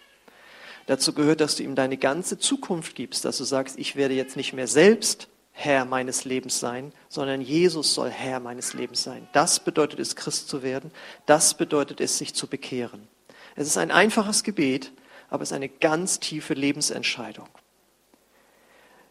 Dazu 0.88 1.14
gehört, 1.14 1.42
dass 1.42 1.56
du 1.56 1.64
ihm 1.64 1.76
deine 1.76 1.98
ganze 1.98 2.40
Zukunft 2.40 2.96
gibst, 2.96 3.24
dass 3.24 3.38
du 3.38 3.44
sagst, 3.44 3.78
ich 3.78 3.96
werde 3.96 4.16
jetzt 4.16 4.36
nicht 4.36 4.54
mehr 4.54 4.68
selbst 4.68 5.28
Herr 5.52 5.86
meines 5.86 6.26
Lebens 6.26 6.60
sein, 6.60 6.94
sondern 7.10 7.42
Jesus 7.42 7.94
soll 7.94 8.10
Herr 8.10 8.40
meines 8.40 8.74
Lebens 8.74 9.04
sein. 9.04 9.28
Das 9.34 9.60
bedeutet 9.60 10.00
es, 10.00 10.16
Christ 10.16 10.48
zu 10.48 10.64
werden. 10.64 10.90
Das 11.26 11.54
bedeutet 11.54 12.02
es, 12.02 12.18
sich 12.18 12.34
zu 12.34 12.48
bekehren. 12.48 13.08
Es 13.56 13.68
ist 13.68 13.78
ein 13.78 13.92
einfaches 13.92 14.44
Gebet, 14.44 14.92
aber 15.30 15.44
es 15.44 15.52
ist 15.52 15.56
eine 15.56 15.70
ganz 15.70 16.20
tiefe 16.20 16.54
Lebensentscheidung. 16.54 17.48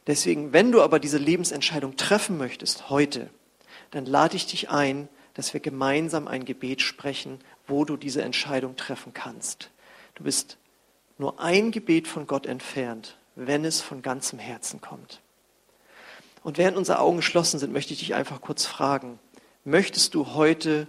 Deswegen, 0.09 0.55
wenn 0.55 0.73
du 0.73 0.83
aber 0.83 0.99
diese 0.99 1.19
Lebensentscheidung 1.19 1.97
treffen 1.97 2.39
möchtest 2.39 2.89
heute, 2.91 3.29
dann 3.91 4.07
lade 4.07 4.37
ich 4.37 4.47
dich 4.47 4.71
ein, 4.71 5.09
dass 5.35 5.53
wir 5.53 5.61
gemeinsam 5.61 6.27
ein 6.27 6.45
Gebet 6.45 6.81
sprechen, 6.81 7.39
wo 7.67 7.85
du 7.85 7.97
diese 7.97 8.23
Entscheidung 8.23 8.75
treffen 8.75 9.13
kannst. 9.13 9.71
Du 10.15 10.25
bist 10.25 10.57
nur 11.19 11.39
ein 11.39 11.71
Gebet 11.71 12.09
von 12.09 12.27
Gott 12.27 12.47
entfernt, 12.47 13.19
wenn 13.37 13.67
es 13.67 13.83
von 13.83 14.01
ganzem 14.01 14.39
Herzen 14.39 14.81
kommt. 14.81 15.21
Und 16.43 16.57
während 16.57 16.79
unsere 16.79 17.01
Augen 17.01 17.19
geschlossen 17.19 17.59
sind, 17.61 17.73
möchte 17.73 17.93
ich 17.93 17.99
dich 17.99 18.15
einfach 18.15 18.41
kurz 18.41 18.65
fragen, 18.65 19.19
möchtest 19.65 20.15
du 20.15 20.35
heute 20.35 20.87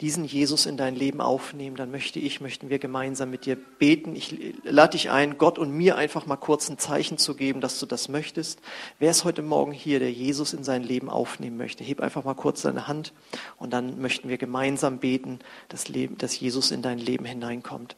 diesen 0.00 0.24
Jesus 0.24 0.64
in 0.64 0.78
dein 0.78 0.94
Leben 0.94 1.20
aufnehmen, 1.20 1.76
dann 1.76 1.90
möchte 1.90 2.18
ich, 2.18 2.40
möchten 2.40 2.70
wir 2.70 2.78
gemeinsam 2.78 3.30
mit 3.30 3.44
dir 3.44 3.56
beten. 3.56 4.16
Ich 4.16 4.54
lade 4.62 4.92
dich 4.92 5.10
ein, 5.10 5.36
Gott 5.36 5.58
und 5.58 5.70
mir 5.70 5.96
einfach 5.96 6.24
mal 6.24 6.36
kurz 6.36 6.70
ein 6.70 6.78
Zeichen 6.78 7.18
zu 7.18 7.34
geben, 7.34 7.60
dass 7.60 7.78
du 7.78 7.86
das 7.86 8.08
möchtest. 8.08 8.60
Wer 8.98 9.10
ist 9.10 9.24
heute 9.24 9.42
Morgen 9.42 9.72
hier, 9.72 9.98
der 9.98 10.10
Jesus 10.10 10.54
in 10.54 10.64
sein 10.64 10.82
Leben 10.82 11.10
aufnehmen 11.10 11.58
möchte? 11.58 11.84
Heb 11.84 12.00
einfach 12.00 12.24
mal 12.24 12.34
kurz 12.34 12.62
deine 12.62 12.88
Hand 12.88 13.12
und 13.58 13.72
dann 13.72 14.00
möchten 14.00 14.30
wir 14.30 14.38
gemeinsam 14.38 14.98
beten, 14.98 15.38
dass, 15.68 15.88
Leben, 15.88 16.16
dass 16.16 16.40
Jesus 16.40 16.70
in 16.70 16.80
dein 16.80 16.98
Leben 16.98 17.26
hineinkommt. 17.26 17.96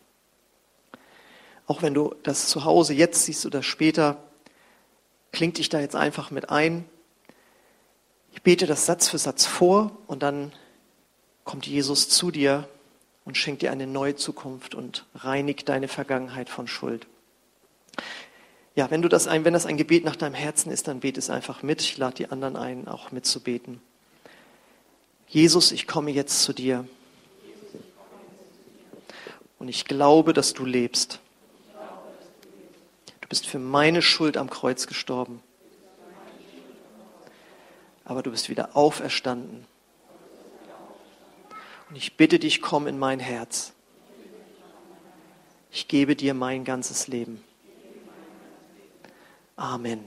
Auch 1.66 1.82
wenn 1.82 1.94
du 1.94 2.14
das 2.24 2.48
zu 2.48 2.64
Hause 2.64 2.94
jetzt 2.94 3.24
siehst 3.24 3.46
oder 3.46 3.62
später, 3.62 4.24
klingt 5.30 5.58
dich 5.58 5.68
da 5.68 5.80
jetzt 5.80 5.94
einfach 5.94 6.32
mit 6.32 6.50
ein. 6.50 6.84
Ich 8.32 8.42
bete 8.42 8.66
das 8.66 8.86
Satz 8.86 9.08
für 9.08 9.18
Satz 9.18 9.46
vor 9.46 9.92
und 10.08 10.24
dann 10.24 10.52
kommt 11.44 11.66
Jesus 11.66 12.08
zu 12.08 12.30
dir 12.30 12.68
und 13.24 13.36
schenkt 13.36 13.62
dir 13.62 13.72
eine 13.72 13.86
neue 13.86 14.16
Zukunft 14.16 14.74
und 14.74 15.06
reinigt 15.14 15.68
deine 15.68 15.88
Vergangenheit 15.88 16.48
von 16.48 16.66
Schuld. 16.66 17.06
Ja, 18.74 18.90
wenn, 18.90 19.02
du 19.02 19.08
das 19.08 19.26
ein, 19.26 19.44
wenn 19.44 19.52
das 19.52 19.66
ein 19.66 19.76
Gebet 19.76 20.04
nach 20.04 20.16
deinem 20.16 20.34
Herzen 20.34 20.72
ist, 20.72 20.88
dann 20.88 21.00
bete 21.00 21.18
es 21.18 21.28
einfach 21.30 21.62
mit. 21.62 21.82
Ich 21.82 21.98
lade 21.98 22.14
die 22.16 22.30
anderen 22.30 22.56
ein, 22.56 22.88
auch 22.88 23.12
mitzubeten. 23.12 23.80
Jesus, 25.28 25.72
ich 25.72 25.86
komme 25.86 26.10
jetzt 26.10 26.42
zu 26.42 26.52
dir. 26.52 26.86
Und 29.58 29.68
ich 29.68 29.84
glaube, 29.84 30.32
dass 30.32 30.54
du 30.54 30.64
lebst. 30.64 31.20
Du 33.20 33.28
bist 33.28 33.46
für 33.46 33.58
meine 33.58 34.02
Schuld 34.02 34.36
am 34.36 34.50
Kreuz 34.50 34.86
gestorben. 34.86 35.42
Aber 38.04 38.22
du 38.22 38.30
bist 38.30 38.48
wieder 38.48 38.76
auferstanden 38.76 39.66
und 41.92 41.98
ich 41.98 42.16
bitte 42.16 42.38
dich, 42.38 42.62
komm 42.62 42.86
in 42.86 42.98
mein 42.98 43.20
Herz. 43.20 43.74
Ich 45.70 45.88
gebe 45.88 46.16
dir 46.16 46.32
mein 46.32 46.64
ganzes 46.64 47.06
Leben. 47.06 47.44
Amen. 49.56 50.00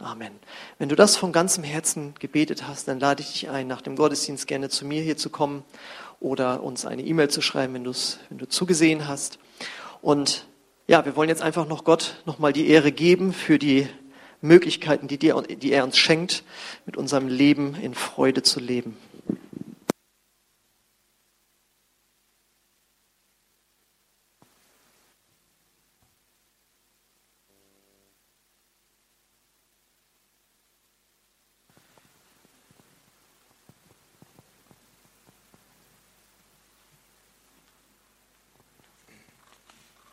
Amen. 0.00 0.32
Wenn 0.80 0.88
du 0.88 0.96
das 0.96 1.16
von 1.16 1.30
ganzem 1.30 1.62
Herzen 1.62 2.14
gebetet 2.18 2.66
hast, 2.66 2.88
dann 2.88 2.98
lade 2.98 3.22
ich 3.22 3.30
dich 3.30 3.48
ein, 3.48 3.68
nach 3.68 3.80
dem 3.80 3.94
Gottesdienst 3.94 4.48
gerne 4.48 4.70
zu 4.70 4.84
mir 4.84 5.02
hier 5.02 5.16
zu 5.16 5.30
kommen 5.30 5.62
oder 6.18 6.64
uns 6.64 6.84
eine 6.84 7.02
E-Mail 7.02 7.30
zu 7.30 7.42
schreiben, 7.42 7.74
wenn, 7.74 7.84
wenn 7.84 8.38
du 8.38 8.48
zugesehen 8.48 9.06
hast. 9.06 9.38
Und 10.02 10.48
ja, 10.88 11.04
wir 11.04 11.14
wollen 11.14 11.28
jetzt 11.28 11.42
einfach 11.42 11.68
noch 11.68 11.84
Gott 11.84 12.24
nochmal 12.26 12.52
die 12.52 12.66
Ehre 12.66 12.90
geben 12.90 13.32
für 13.32 13.60
die 13.60 13.86
Möglichkeiten, 14.40 15.06
die, 15.06 15.18
dir, 15.18 15.40
die 15.42 15.70
er 15.70 15.84
uns 15.84 15.96
schenkt, 15.96 16.42
mit 16.86 16.96
unserem 16.96 17.28
Leben 17.28 17.76
in 17.76 17.94
Freude 17.94 18.42
zu 18.42 18.58
leben. 18.58 18.96